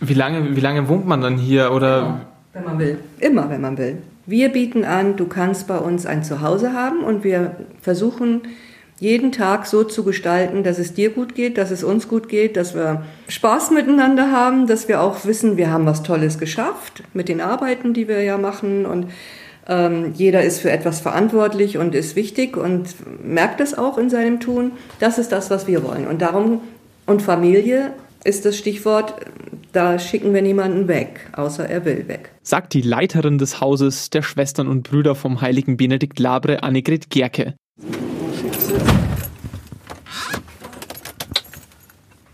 Wie 0.00 0.14
lange, 0.14 0.56
wie 0.56 0.60
lange 0.60 0.88
wohnt 0.88 1.06
man 1.06 1.20
dann 1.20 1.36
hier? 1.36 1.72
Oder? 1.72 1.98
Immer, 1.98 2.20
wenn 2.52 2.64
man 2.64 2.78
will. 2.78 2.98
Immer, 3.20 3.50
wenn 3.50 3.60
man 3.60 3.78
will. 3.78 3.98
Wir 4.26 4.50
bieten 4.50 4.84
an, 4.84 5.16
du 5.16 5.26
kannst 5.26 5.66
bei 5.66 5.78
uns 5.78 6.04
ein 6.06 6.22
Zuhause 6.22 6.72
haben 6.72 7.02
und 7.02 7.24
wir 7.24 7.56
versuchen, 7.80 8.42
jeden 9.00 9.32
Tag 9.32 9.66
so 9.66 9.84
zu 9.84 10.04
gestalten, 10.04 10.64
dass 10.64 10.78
es 10.78 10.92
dir 10.92 11.10
gut 11.10 11.34
geht, 11.34 11.56
dass 11.56 11.70
es 11.70 11.84
uns 11.84 12.08
gut 12.08 12.28
geht, 12.28 12.56
dass 12.56 12.74
wir 12.74 13.04
Spaß 13.28 13.70
miteinander 13.70 14.32
haben, 14.32 14.66
dass 14.66 14.88
wir 14.88 15.00
auch 15.00 15.24
wissen, 15.24 15.56
wir 15.56 15.70
haben 15.70 15.86
was 15.86 16.02
Tolles 16.02 16.38
geschafft 16.38 17.04
mit 17.14 17.28
den 17.28 17.40
Arbeiten, 17.40 17.94
die 17.94 18.08
wir 18.08 18.22
ja 18.22 18.38
machen 18.38 18.86
und 18.86 19.06
ähm, 19.68 20.12
jeder 20.14 20.42
ist 20.42 20.60
für 20.60 20.70
etwas 20.70 21.00
verantwortlich 21.00 21.78
und 21.78 21.94
ist 21.94 22.16
wichtig 22.16 22.56
und 22.56 22.88
merkt 23.22 23.60
es 23.60 23.76
auch 23.76 23.98
in 23.98 24.10
seinem 24.10 24.40
Tun. 24.40 24.72
Das 24.98 25.18
ist 25.18 25.30
das, 25.30 25.50
was 25.50 25.66
wir 25.66 25.84
wollen. 25.84 26.06
Und 26.06 26.22
darum, 26.22 26.62
und 27.06 27.22
Familie 27.22 27.92
ist 28.24 28.44
das 28.44 28.56
Stichwort, 28.56 29.14
Da 29.72 29.98
schicken 29.98 30.32
wir 30.32 30.40
niemanden 30.40 30.88
weg, 30.88 31.28
außer 31.34 31.68
er 31.68 31.84
will 31.84 32.08
weg. 32.08 32.32
Sagt 32.42 32.72
die 32.72 32.80
Leiterin 32.80 33.36
des 33.36 33.60
Hauses 33.60 34.08
der 34.08 34.22
Schwestern 34.22 34.66
und 34.66 34.82
Brüder 34.82 35.14
vom 35.14 35.42
heiligen 35.42 35.76
Benedikt 35.76 36.18
Labre, 36.18 36.62
Annegret 36.62 37.10
Gerke. 37.10 37.54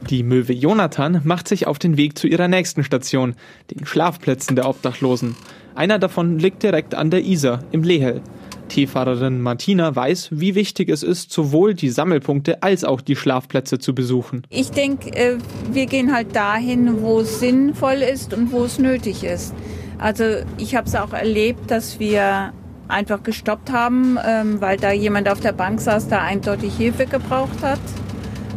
Die 0.09 0.23
Möwe 0.23 0.53
Jonathan 0.53 1.23
macht 1.25 1.49
sich 1.49 1.67
auf 1.67 1.81
den 1.81 1.97
Weg 1.97 2.17
zu 2.17 2.29
ihrer 2.29 2.47
nächsten 2.47 2.85
Station, 2.85 3.35
den 3.71 3.85
Schlafplätzen 3.85 4.55
der 4.55 4.69
Obdachlosen. 4.69 5.35
Einer 5.75 5.99
davon 5.99 6.39
liegt 6.39 6.63
direkt 6.63 6.95
an 6.95 7.11
der 7.11 7.25
Isar 7.25 7.61
im 7.73 7.83
Lehel. 7.83 8.21
Teefahrerin 8.69 9.41
Martina 9.41 9.95
weiß, 9.95 10.29
wie 10.31 10.55
wichtig 10.55 10.89
es 10.89 11.03
ist, 11.03 11.33
sowohl 11.33 11.75
die 11.75 11.91
Sammelpunkte 11.91 12.63
als 12.63 12.85
auch 12.85 13.01
die 13.01 13.17
Schlafplätze 13.17 13.79
zu 13.79 13.95
besuchen. 13.95 14.43
Ich 14.51 14.71
denke, 14.71 15.11
äh, 15.15 15.39
wir 15.71 15.87
gehen 15.87 16.15
halt 16.15 16.35
dahin, 16.35 17.03
wo 17.03 17.21
es 17.21 17.41
sinnvoll 17.41 18.03
ist 18.03 18.33
und 18.33 18.53
wo 18.53 18.65
es 18.65 18.79
nötig 18.79 19.25
ist. 19.25 19.55
Also 19.99 20.25
ich 20.59 20.75
habe 20.75 20.87
es 20.87 20.95
auch 20.95 21.13
erlebt, 21.13 21.71
dass 21.71 21.99
wir 22.01 22.53
einfach 22.89 23.23
gestoppt 23.23 23.73
haben, 23.73 24.19
ähm, 24.25 24.61
weil 24.61 24.77
da 24.77 24.93
jemand 24.93 25.29
auf 25.29 25.41
der 25.41 25.53
Bank 25.53 25.81
saß, 25.81 26.09
der 26.09 26.23
eindeutig 26.23 26.77
Hilfe 26.77 27.07
gebraucht 27.07 27.63
hat. 27.63 27.81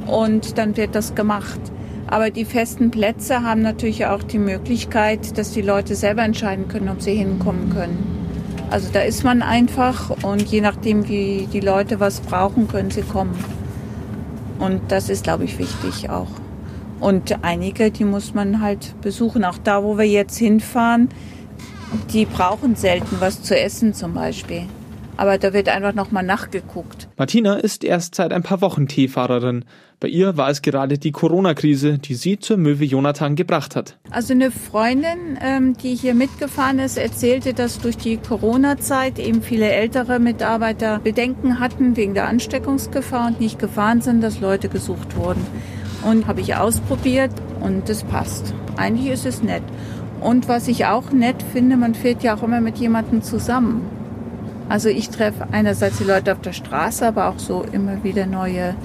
Und 0.05 0.57
dann 0.57 0.77
wird 0.77 0.95
das 0.95 1.15
gemacht. 1.15 1.59
Aber 2.07 2.29
die 2.29 2.45
festen 2.45 2.89
Plätze 2.89 3.43
haben 3.43 3.61
natürlich 3.61 4.05
auch 4.05 4.23
die 4.23 4.39
Möglichkeit, 4.39 5.37
dass 5.37 5.51
die 5.51 5.61
Leute 5.61 5.95
selber 5.95 6.23
entscheiden 6.23 6.67
können, 6.67 6.89
ob 6.89 7.01
sie 7.01 7.15
hinkommen 7.15 7.69
können. 7.69 8.17
Also 8.69 8.89
da 8.91 9.01
ist 9.01 9.23
man 9.23 9.41
einfach 9.41 10.09
und 10.23 10.43
je 10.43 10.61
nachdem, 10.61 11.07
wie 11.07 11.47
die 11.51 11.59
Leute 11.59 11.99
was 11.99 12.19
brauchen, 12.21 12.67
können 12.67 12.91
sie 12.91 13.01
kommen. 13.01 13.37
Und 14.59 14.81
das 14.89 15.09
ist, 15.09 15.23
glaube 15.23 15.43
ich, 15.43 15.59
wichtig 15.59 16.09
auch. 16.09 16.27
Und 16.99 17.43
einige, 17.43 17.91
die 17.91 18.05
muss 18.05 18.33
man 18.33 18.61
halt 18.61 18.99
besuchen. 19.01 19.45
Auch 19.45 19.57
da, 19.63 19.83
wo 19.83 19.97
wir 19.97 20.07
jetzt 20.07 20.37
hinfahren, 20.37 21.09
die 22.11 22.25
brauchen 22.25 22.75
selten 22.75 23.17
was 23.19 23.43
zu 23.43 23.57
essen 23.57 23.93
zum 23.93 24.13
Beispiel. 24.13 24.63
Aber 25.17 25.37
da 25.37 25.51
wird 25.51 25.67
einfach 25.67 25.93
nochmal 25.93 26.23
nachgeguckt. 26.23 27.09
Martina 27.17 27.55
ist 27.55 27.83
erst 27.83 28.15
seit 28.15 28.31
ein 28.31 28.43
paar 28.43 28.61
Wochen 28.61 28.87
Teefahrerin. 28.87 29.65
Bei 29.99 30.07
ihr 30.07 30.37
war 30.37 30.51
es 30.51 30.61
gerade 30.61 30.99
die 30.99 31.11
Corona-Krise, 31.11 31.97
die 31.97 32.13
sie 32.13 32.37
zur 32.37 32.57
Möwe 32.57 32.83
Jonathan 32.83 33.35
gebracht 33.35 33.75
hat. 33.75 33.97
Also 34.11 34.33
eine 34.33 34.51
Freundin, 34.51 35.39
ähm, 35.41 35.75
die 35.75 35.95
hier 35.95 36.13
mitgefahren 36.13 36.77
ist, 36.77 36.99
erzählte, 36.99 37.55
dass 37.55 37.79
durch 37.79 37.97
die 37.97 38.17
Corona-Zeit 38.17 39.17
eben 39.17 39.41
viele 39.41 39.71
ältere 39.71 40.19
Mitarbeiter 40.19 40.99
Bedenken 40.99 41.59
hatten 41.59 41.97
wegen 41.97 42.13
der 42.13 42.27
Ansteckungsgefahr 42.27 43.25
und 43.25 43.39
nicht 43.39 43.57
gefahren 43.57 44.01
sind, 44.01 44.21
dass 44.21 44.39
Leute 44.39 44.69
gesucht 44.69 45.17
wurden. 45.17 45.43
Und 46.03 46.27
habe 46.27 46.41
ich 46.41 46.55
ausprobiert 46.55 47.31
und 47.59 47.89
es 47.89 48.03
passt. 48.03 48.53
Eigentlich 48.75 49.11
ist 49.11 49.25
es 49.25 49.41
nett. 49.41 49.63
Und 50.21 50.47
was 50.47 50.67
ich 50.67 50.85
auch 50.85 51.11
nett 51.11 51.43
finde, 51.53 51.75
man 51.75 51.95
fährt 51.95 52.21
ja 52.21 52.35
auch 52.35 52.43
immer 52.43 52.61
mit 52.61 52.77
jemandem 52.77 53.23
zusammen. 53.23 53.96
Also 54.69 54.89
ich 54.89 55.09
treffe 55.09 55.47
einerseits 55.51 55.97
die 55.97 56.03
Leute 56.03 56.33
auf 56.33 56.41
der 56.41 56.53
Straße, 56.53 57.07
aber 57.07 57.29
auch 57.29 57.39
so 57.39 57.63
immer 57.71 58.03
wieder 58.03 58.25
neue 58.25 58.75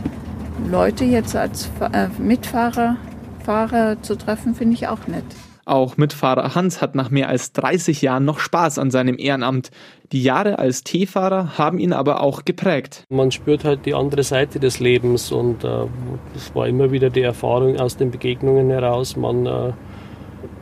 Leute 0.71 1.05
jetzt 1.05 1.35
als 1.35 1.71
äh, 1.93 2.09
Mitfahrer 2.19 2.97
Fahrer 3.45 4.01
zu 4.03 4.17
treffen, 4.17 4.55
finde 4.55 4.75
ich 4.75 4.87
auch 4.87 5.07
nett. 5.09 5.25
Auch 5.65 5.97
Mitfahrer 5.97 6.55
Hans 6.55 6.81
hat 6.81 6.95
nach 6.95 7.11
mehr 7.11 7.29
als 7.29 7.53
30 7.53 8.03
Jahren 8.03 8.25
noch 8.25 8.41
Spaß 8.41 8.79
an 8.79 8.91
seinem 8.91 9.17
Ehrenamt. 9.17 9.71
Die 10.11 10.23
Jahre 10.23 10.59
als 10.59 10.83
T-Fahrer 10.83 11.57
haben 11.57 11.79
ihn 11.79 11.93
aber 11.93 12.21
auch 12.21 12.45
geprägt. 12.45 13.05
Man 13.11 13.31
spürt 13.31 13.65
halt 13.65 13.87
die 13.87 13.95
andere 13.95 14.25
Seite 14.25 14.59
des 14.59 14.81
Lebens 14.81 15.31
und 15.31 15.63
äh, 15.63 15.87
das 16.35 16.55
war 16.55 16.67
immer 16.67 16.91
wieder 16.91 17.11
die 17.11 17.23
Erfahrung 17.23 17.79
aus 17.79 17.97
den 17.97 18.11
Begegnungen 18.11 18.71
heraus. 18.71 19.17
Man 19.17 19.47
äh, 19.47 19.73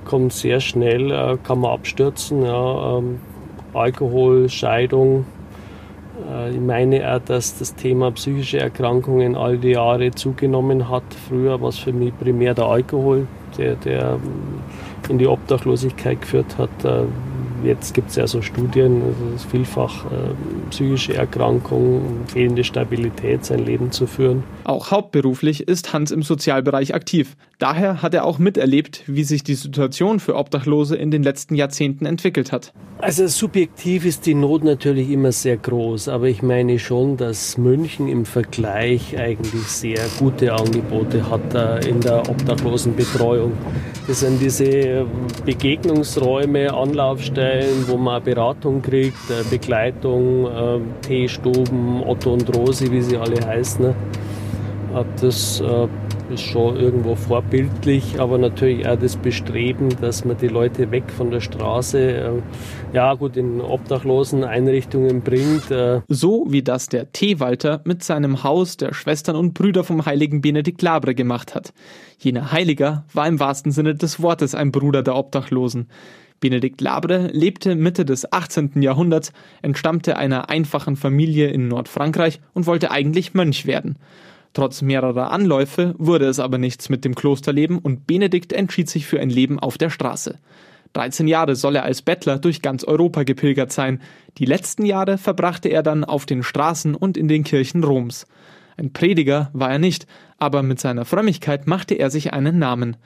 kommt 0.04 0.34
sehr 0.34 0.60
schnell, 0.60 1.10
äh, 1.10 1.38
kann 1.42 1.60
man 1.60 1.72
abstürzen. 1.72 2.44
Ja, 2.44 2.98
ähm, 2.98 3.20
Alkohol, 3.74 4.48
Scheidung, 4.48 5.24
äh, 6.28 6.50
ich 6.50 6.60
meine 6.60 7.14
auch, 7.14 7.20
dass 7.20 7.58
das 7.58 7.74
Thema 7.74 8.10
psychische 8.12 8.58
Erkrankungen 8.58 9.36
all 9.36 9.58
die 9.58 9.70
Jahre 9.70 10.10
zugenommen 10.10 10.88
hat. 10.88 11.02
Früher 11.28 11.60
war 11.60 11.68
es 11.68 11.78
für 11.78 11.92
mich 11.92 12.16
primär 12.18 12.54
der 12.54 12.66
Alkohol, 12.66 13.26
der, 13.58 13.76
der 13.76 14.18
in 15.08 15.18
die 15.18 15.26
Obdachlosigkeit 15.26 16.20
geführt 16.20 16.58
hat. 16.58 16.84
Äh, 16.84 17.04
jetzt 17.64 17.94
gibt 17.94 18.10
es 18.10 18.16
ja 18.16 18.26
so 18.26 18.42
Studien, 18.42 19.02
also 19.02 19.34
es 19.34 19.42
ist 19.42 19.50
vielfach 19.50 20.06
äh, 20.06 20.34
psychische 20.70 21.14
Erkrankungen, 21.14 22.26
fehlende 22.26 22.64
Stabilität, 22.64 23.44
sein 23.44 23.64
Leben 23.64 23.92
zu 23.92 24.06
führen. 24.06 24.44
Auch 24.64 24.90
hauptberuflich 24.90 25.68
ist 25.68 25.92
Hans 25.92 26.10
im 26.10 26.22
Sozialbereich 26.22 26.94
aktiv. 26.94 27.36
Daher 27.58 28.02
hat 28.02 28.14
er 28.14 28.24
auch 28.24 28.38
miterlebt, 28.38 29.02
wie 29.06 29.24
sich 29.24 29.42
die 29.44 29.54
Situation 29.54 30.20
für 30.20 30.36
Obdachlose 30.36 30.96
in 30.96 31.10
den 31.10 31.22
letzten 31.22 31.54
Jahrzehnten 31.54 32.06
entwickelt 32.06 32.52
hat. 32.52 32.72
Also 33.02 33.26
subjektiv 33.28 34.04
ist 34.04 34.26
die 34.26 34.34
Not 34.34 34.62
natürlich 34.62 35.10
immer 35.10 35.32
sehr 35.32 35.56
groß, 35.56 36.08
aber 36.08 36.28
ich 36.28 36.42
meine 36.42 36.78
schon, 36.78 37.16
dass 37.16 37.56
München 37.56 38.08
im 38.08 38.26
Vergleich 38.26 39.18
eigentlich 39.18 39.62
sehr 39.68 40.00
gute 40.18 40.52
Angebote 40.52 41.30
hat 41.30 41.54
äh, 41.54 41.88
in 41.88 42.00
der 42.00 42.28
Obdachlosenbetreuung. 42.28 43.52
Das 44.06 44.20
sind 44.20 44.40
diese 44.42 45.06
Begegnungsräume, 45.46 46.74
Anlaufstellen, 46.74 47.49
wo 47.86 47.96
man 47.96 48.22
Beratung 48.22 48.82
kriegt, 48.82 49.30
äh, 49.30 49.42
Begleitung, 49.48 50.46
äh, 50.46 50.80
Teestuben, 51.02 52.02
Otto 52.02 52.32
und 52.32 52.56
Rosi, 52.56 52.90
wie 52.90 53.02
sie 53.02 53.16
alle 53.16 53.44
heißen. 53.44 53.94
Das 55.20 55.62
ist 56.30 56.42
schon 56.42 56.76
irgendwo 56.76 57.14
vorbildlich, 57.16 58.20
aber 58.20 58.38
natürlich 58.38 58.86
auch 58.88 58.96
das 58.96 59.16
Bestreben, 59.16 59.88
dass 60.00 60.24
man 60.24 60.36
die 60.36 60.48
Leute 60.48 60.90
weg 60.90 61.04
von 61.10 61.30
der 61.30 61.40
Straße, 61.40 61.98
äh, 61.98 62.42
ja 62.92 63.14
gut, 63.14 63.36
in 63.36 63.60
obdachlosen 63.60 64.44
Einrichtungen 64.44 65.22
bringt. 65.22 65.70
Äh. 65.70 66.00
So 66.08 66.46
wie 66.48 66.62
das 66.62 66.88
der 66.88 67.12
Teewalter 67.12 67.80
mit 67.84 68.02
seinem 68.02 68.44
Haus 68.44 68.76
der 68.76 68.94
Schwestern 68.94 69.36
und 69.36 69.54
Brüder 69.54 69.84
vom 69.84 70.06
heiligen 70.06 70.40
Benedikt 70.40 70.82
Labre 70.82 71.14
gemacht 71.14 71.54
hat. 71.54 71.72
Jener 72.18 72.52
Heiliger 72.52 73.04
war 73.12 73.26
im 73.26 73.40
wahrsten 73.40 73.72
Sinne 73.72 73.94
des 73.94 74.22
Wortes 74.22 74.54
ein 74.54 74.72
Bruder 74.72 75.02
der 75.02 75.16
Obdachlosen. 75.16 75.88
Benedikt 76.40 76.80
Labre 76.80 77.28
lebte 77.28 77.74
Mitte 77.74 78.04
des 78.04 78.32
18. 78.32 78.80
Jahrhunderts, 78.80 79.32
entstammte 79.62 80.16
einer 80.16 80.48
einfachen 80.48 80.96
Familie 80.96 81.48
in 81.48 81.68
Nordfrankreich 81.68 82.40
und 82.54 82.66
wollte 82.66 82.90
eigentlich 82.90 83.34
Mönch 83.34 83.66
werden. 83.66 83.96
Trotz 84.52 84.82
mehrerer 84.82 85.30
Anläufe 85.30 85.94
wurde 85.98 86.26
es 86.26 86.40
aber 86.40 86.58
nichts 86.58 86.88
mit 86.88 87.04
dem 87.04 87.14
Klosterleben 87.14 87.78
und 87.78 88.06
Benedikt 88.06 88.52
entschied 88.52 88.88
sich 88.88 89.06
für 89.06 89.20
ein 89.20 89.30
Leben 89.30 89.60
auf 89.60 89.78
der 89.78 89.90
Straße. 89.90 90.38
13 90.94 91.28
Jahre 91.28 91.54
soll 91.54 91.76
er 91.76 91.84
als 91.84 92.02
Bettler 92.02 92.38
durch 92.38 92.62
ganz 92.62 92.82
Europa 92.82 93.22
gepilgert 93.22 93.70
sein. 93.70 94.00
Die 94.38 94.44
letzten 94.44 94.84
Jahre 94.84 95.18
verbrachte 95.18 95.68
er 95.68 95.84
dann 95.84 96.04
auf 96.04 96.26
den 96.26 96.42
Straßen 96.42 96.96
und 96.96 97.16
in 97.16 97.28
den 97.28 97.44
Kirchen 97.44 97.84
Roms. 97.84 98.26
Ein 98.76 98.92
Prediger 98.92 99.50
war 99.52 99.70
er 99.70 99.78
nicht, 99.78 100.06
aber 100.38 100.62
mit 100.62 100.80
seiner 100.80 101.04
Frömmigkeit 101.04 101.66
machte 101.68 101.94
er 101.94 102.10
sich 102.10 102.32
einen 102.32 102.58
Namen. 102.58 102.96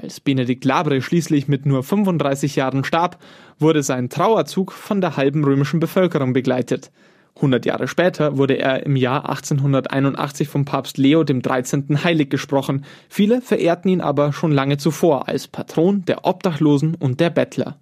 Als 0.00 0.20
Benedikt 0.20 0.64
Labre 0.64 1.02
schließlich 1.02 1.48
mit 1.48 1.66
nur 1.66 1.82
35 1.82 2.54
Jahren 2.54 2.84
starb, 2.84 3.18
wurde 3.58 3.82
sein 3.82 4.08
Trauerzug 4.08 4.70
von 4.70 5.00
der 5.00 5.16
halben 5.16 5.42
römischen 5.42 5.80
Bevölkerung 5.80 6.32
begleitet. 6.32 6.92
100 7.34 7.66
Jahre 7.66 7.88
später 7.88 8.36
wurde 8.36 8.54
er 8.60 8.86
im 8.86 8.94
Jahr 8.94 9.28
1881 9.28 10.48
vom 10.48 10.64
Papst 10.64 10.98
Leo 10.98 11.24
XIII. 11.24 11.96
heilig 12.04 12.30
gesprochen. 12.30 12.84
Viele 13.08 13.40
verehrten 13.40 13.88
ihn 13.88 14.00
aber 14.00 14.32
schon 14.32 14.52
lange 14.52 14.76
zuvor 14.76 15.26
als 15.26 15.48
Patron 15.48 16.04
der 16.04 16.24
Obdachlosen 16.24 16.94
und 16.94 17.18
der 17.18 17.30
Bettler. 17.30 17.76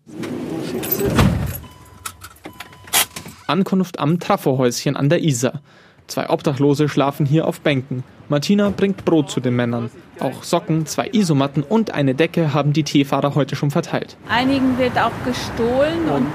Ankunft 3.47 3.99
am 3.99 4.21
Trafohäuschen 4.21 4.97
an 4.97 5.11
der 5.11 5.23
Isar. 5.23 5.61
Zwei 6.07 6.31
Obdachlose 6.31 6.89
schlafen 6.89 7.27
hier 7.27 7.47
auf 7.47 7.61
Bänken. 7.61 8.05
Martina 8.29 8.71
bringt 8.71 9.05
Brot 9.05 9.31
zu 9.31 9.41
den 9.41 9.57
Männern. 9.57 9.91
Auch 10.19 10.43
Socken, 10.43 10.87
zwei 10.87 11.09
Isomatten 11.13 11.63
und 11.63 11.93
eine 11.93 12.15
Decke 12.15 12.55
haben 12.55 12.73
die 12.73 12.85
Teefahrer 12.85 13.35
heute 13.35 13.55
schon 13.55 13.71
verteilt. 13.71 14.17
Einigen 14.29 14.79
wird 14.79 14.99
auch 14.99 15.13
gestohlen 15.25 16.09
und 16.09 16.33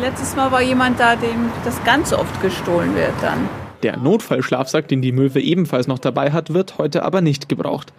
letztes 0.00 0.36
Mal 0.36 0.52
war 0.52 0.62
jemand 0.62 1.00
da, 1.00 1.16
dem 1.16 1.50
das 1.64 1.82
ganz 1.84 2.12
oft 2.12 2.40
gestohlen 2.42 2.94
wird 2.94 3.12
dann. 3.20 3.48
Der 3.82 3.96
Notfallschlafsack, 3.98 4.88
den 4.88 5.02
die 5.02 5.12
Möwe 5.12 5.40
ebenfalls 5.40 5.86
noch 5.86 5.98
dabei 5.98 6.32
hat, 6.32 6.54
wird 6.54 6.78
heute 6.78 7.02
aber 7.02 7.20
nicht 7.20 7.48
gebraucht. 7.48 7.92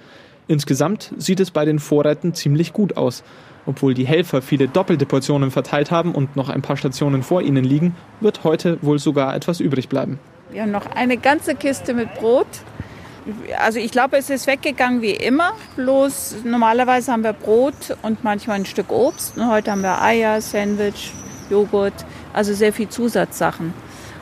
Insgesamt 0.47 1.11
sieht 1.17 1.39
es 1.39 1.51
bei 1.51 1.65
den 1.65 1.79
Vorräten 1.79 2.33
ziemlich 2.33 2.71
gut 2.71 2.97
aus. 2.97 3.23
Obwohl 3.65 3.95
die 3.95 4.05
Helfer 4.05 4.41
viele 4.41 4.67
doppelte 4.67 5.05
Portionen 5.05 5.49
verteilt 5.49 5.89
haben 5.89 6.13
und 6.13 6.35
noch 6.35 6.49
ein 6.49 6.61
paar 6.61 6.77
Stationen 6.77 7.23
vor 7.23 7.41
ihnen 7.41 7.63
liegen, 7.63 7.95
wird 8.21 8.43
heute 8.43 8.77
wohl 8.83 8.99
sogar 8.99 9.35
etwas 9.35 9.59
übrig 9.59 9.89
bleiben. 9.89 10.19
Wir 10.55 10.61
haben 10.61 10.71
noch 10.71 10.85
eine 10.85 11.17
ganze 11.17 11.53
Kiste 11.53 11.93
mit 11.93 12.13
Brot. 12.13 12.47
Also 13.59 13.77
ich 13.77 13.91
glaube, 13.91 14.15
es 14.15 14.29
ist 14.29 14.47
weggegangen 14.47 15.01
wie 15.01 15.11
immer. 15.11 15.51
Bloß 15.75 16.37
normalerweise 16.45 17.11
haben 17.11 17.25
wir 17.25 17.33
Brot 17.33 17.97
und 18.03 18.23
manchmal 18.23 18.61
ein 18.61 18.65
Stück 18.65 18.89
Obst. 18.89 19.37
Und 19.37 19.51
heute 19.51 19.71
haben 19.71 19.81
wir 19.81 20.01
Eier, 20.01 20.39
Sandwich, 20.39 21.11
Joghurt, 21.49 22.05
also 22.31 22.53
sehr 22.53 22.71
viel 22.71 22.87
Zusatzsachen. 22.87 23.73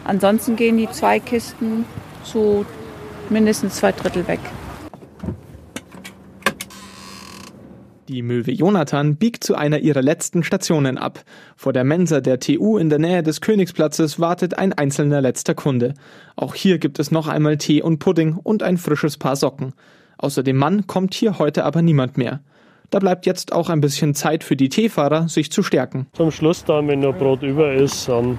Ansonsten 0.06 0.56
gehen 0.56 0.78
die 0.78 0.89
zwei 0.89 1.19
Kisten 1.19 1.86
zu 2.24 2.65
mindestens 3.30 3.76
zwei 3.76 3.91
Drittel 3.91 4.28
weg. 4.28 4.39
Die 8.10 8.22
Möwe 8.22 8.52
Jonathan 8.52 9.16
biegt 9.16 9.46
zu 9.46 9.56
einer 9.56 9.80
ihrer 9.80 10.02
letzten 10.02 10.44
Stationen 10.44 10.98
ab. 10.98 11.24
Vor 11.56 11.72
der 11.72 11.86
Mensa 11.86 12.20
der 12.20 12.38
TU 12.38 12.78
in 12.78 12.89
der 12.89 13.00
Nähe 13.00 13.24
des 13.24 13.39
Königsplatzes 13.39 14.20
wartet 14.20 14.58
ein 14.58 14.74
einzelner 14.74 15.22
letzter 15.22 15.56
Kunde. 15.56 15.94
Auch 16.36 16.54
hier 16.54 16.80
gibt 16.80 17.00
es 17.00 17.12
noch 17.12 17.30
einmal 17.30 17.58
Tee 17.58 17.82
und 17.82 18.00
Pudding 18.00 18.36
und 18.36 18.62
ein 18.62 18.78
frisches 18.78 19.18
Paar 19.18 19.38
Socken. 19.38 19.72
Außer 20.18 20.44
dem 20.44 20.58
Mann 20.58 20.86
kommt 20.86 21.13
hier 21.13 21.39
heute 21.39 21.63
aber 21.63 21.82
niemand 21.82 22.18
mehr. 22.18 22.42
Da 22.94 23.00
bleibt 23.00 23.26
jetzt 23.26 23.54
auch 23.54 23.70
ein 23.70 23.82
bisschen 23.82 24.14
Zeit 24.14 24.44
für 24.44 24.56
die 24.56 24.70
Teefahrer, 24.70 25.28
sich 25.28 25.52
zu 25.52 25.64
stärken. 25.64 26.06
Zum 26.14 26.30
Schluss 26.30 26.64
dann, 26.64 26.88
wenn 26.88 27.00
noch 27.00 27.18
Brot 27.18 27.42
über 27.42 27.74
ist, 27.74 28.08
an, 28.08 28.38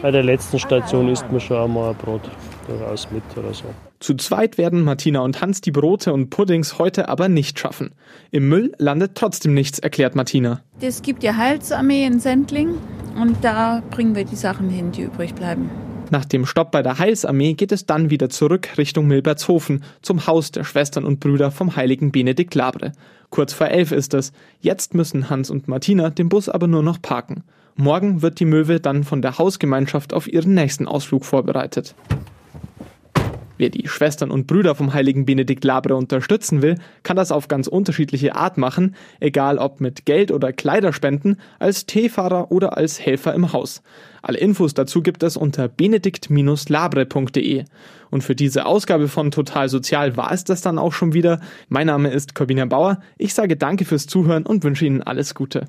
bei 0.00 0.12
der 0.12 0.22
letzten 0.22 0.60
Station 0.60 1.08
isst 1.08 1.28
man 1.32 1.40
schon 1.40 1.56
einmal 1.56 1.90
ein 1.90 1.96
Brot 1.96 2.20
durchaus 2.68 3.10
mit 3.10 3.24
oder 3.36 3.52
so. 3.52 3.64
Zu 3.98 4.14
zweit 4.14 4.56
werden 4.56 4.84
Martina 4.84 5.18
und 5.18 5.40
Hans 5.40 5.62
die 5.62 5.72
Brote 5.72 6.12
und 6.12 6.30
Puddings 6.30 6.78
heute 6.78 7.08
aber 7.08 7.28
nicht 7.28 7.58
schaffen. 7.58 7.90
Im 8.30 8.48
Müll 8.48 8.70
landet 8.78 9.16
trotzdem 9.16 9.52
nichts, 9.52 9.80
erklärt 9.80 10.14
Martina. 10.14 10.60
Es 10.80 11.02
gibt 11.02 11.24
ja 11.24 11.36
Heilsarmee 11.36 12.06
in 12.06 12.20
Sendling 12.20 12.74
und 13.20 13.38
da 13.42 13.82
bringen 13.90 14.14
wir 14.14 14.24
die 14.24 14.36
Sachen 14.36 14.70
hin, 14.70 14.92
die 14.92 15.02
übrig 15.02 15.34
bleiben. 15.34 15.70
Nach 16.10 16.24
dem 16.24 16.46
Stopp 16.46 16.70
bei 16.70 16.82
der 16.82 16.98
Heilsarmee 16.98 17.52
geht 17.52 17.70
es 17.70 17.84
dann 17.84 18.08
wieder 18.08 18.30
zurück 18.30 18.78
Richtung 18.78 19.06
Milbertshofen 19.06 19.84
zum 20.00 20.26
Haus 20.26 20.50
der 20.50 20.64
Schwestern 20.64 21.04
und 21.04 21.20
Brüder 21.20 21.50
vom 21.50 21.76
heiligen 21.76 22.12
Benedikt 22.12 22.54
Labre. 22.54 22.92
Kurz 23.28 23.52
vor 23.52 23.68
elf 23.68 23.92
ist 23.92 24.14
es. 24.14 24.32
Jetzt 24.60 24.94
müssen 24.94 25.28
Hans 25.28 25.50
und 25.50 25.68
Martina 25.68 26.08
den 26.08 26.30
Bus 26.30 26.48
aber 26.48 26.66
nur 26.66 26.82
noch 26.82 27.02
parken. 27.02 27.44
Morgen 27.76 28.22
wird 28.22 28.40
die 28.40 28.46
Möwe 28.46 28.80
dann 28.80 29.04
von 29.04 29.20
der 29.20 29.38
Hausgemeinschaft 29.38 30.14
auf 30.14 30.26
ihren 30.26 30.54
nächsten 30.54 30.88
Ausflug 30.88 31.26
vorbereitet. 31.26 31.94
Wer 33.58 33.70
die 33.70 33.88
Schwestern 33.88 34.30
und 34.30 34.46
Brüder 34.46 34.74
vom 34.74 34.94
heiligen 34.94 35.26
Benedikt 35.26 35.64
Labre 35.64 35.96
unterstützen 35.96 36.62
will, 36.62 36.76
kann 37.02 37.16
das 37.16 37.32
auf 37.32 37.48
ganz 37.48 37.66
unterschiedliche 37.66 38.36
Art 38.36 38.56
machen, 38.56 38.94
egal 39.20 39.58
ob 39.58 39.80
mit 39.80 40.06
Geld 40.06 40.30
oder 40.30 40.52
Kleiderspenden, 40.52 41.40
als 41.58 41.84
Teefahrer 41.84 42.50
oder 42.50 42.76
als 42.76 43.00
Helfer 43.00 43.34
im 43.34 43.52
Haus. 43.52 43.82
Alle 44.22 44.38
Infos 44.38 44.74
dazu 44.74 45.02
gibt 45.02 45.22
es 45.22 45.36
unter 45.36 45.68
benedikt-labre.de. 45.68 47.64
Und 48.10 48.22
für 48.22 48.34
diese 48.34 48.64
Ausgabe 48.66 49.08
von 49.08 49.30
Total 49.30 49.68
Sozial 49.68 50.16
war 50.16 50.32
es 50.32 50.44
das 50.44 50.60
dann 50.60 50.78
auch 50.78 50.92
schon 50.92 51.12
wieder. 51.12 51.40
Mein 51.68 51.88
Name 51.88 52.10
ist 52.10 52.34
Corbina 52.34 52.64
Bauer. 52.64 53.00
Ich 53.16 53.34
sage 53.34 53.56
danke 53.56 53.84
fürs 53.84 54.06
Zuhören 54.06 54.46
und 54.46 54.64
wünsche 54.64 54.86
Ihnen 54.86 55.02
alles 55.02 55.34
Gute. 55.34 55.68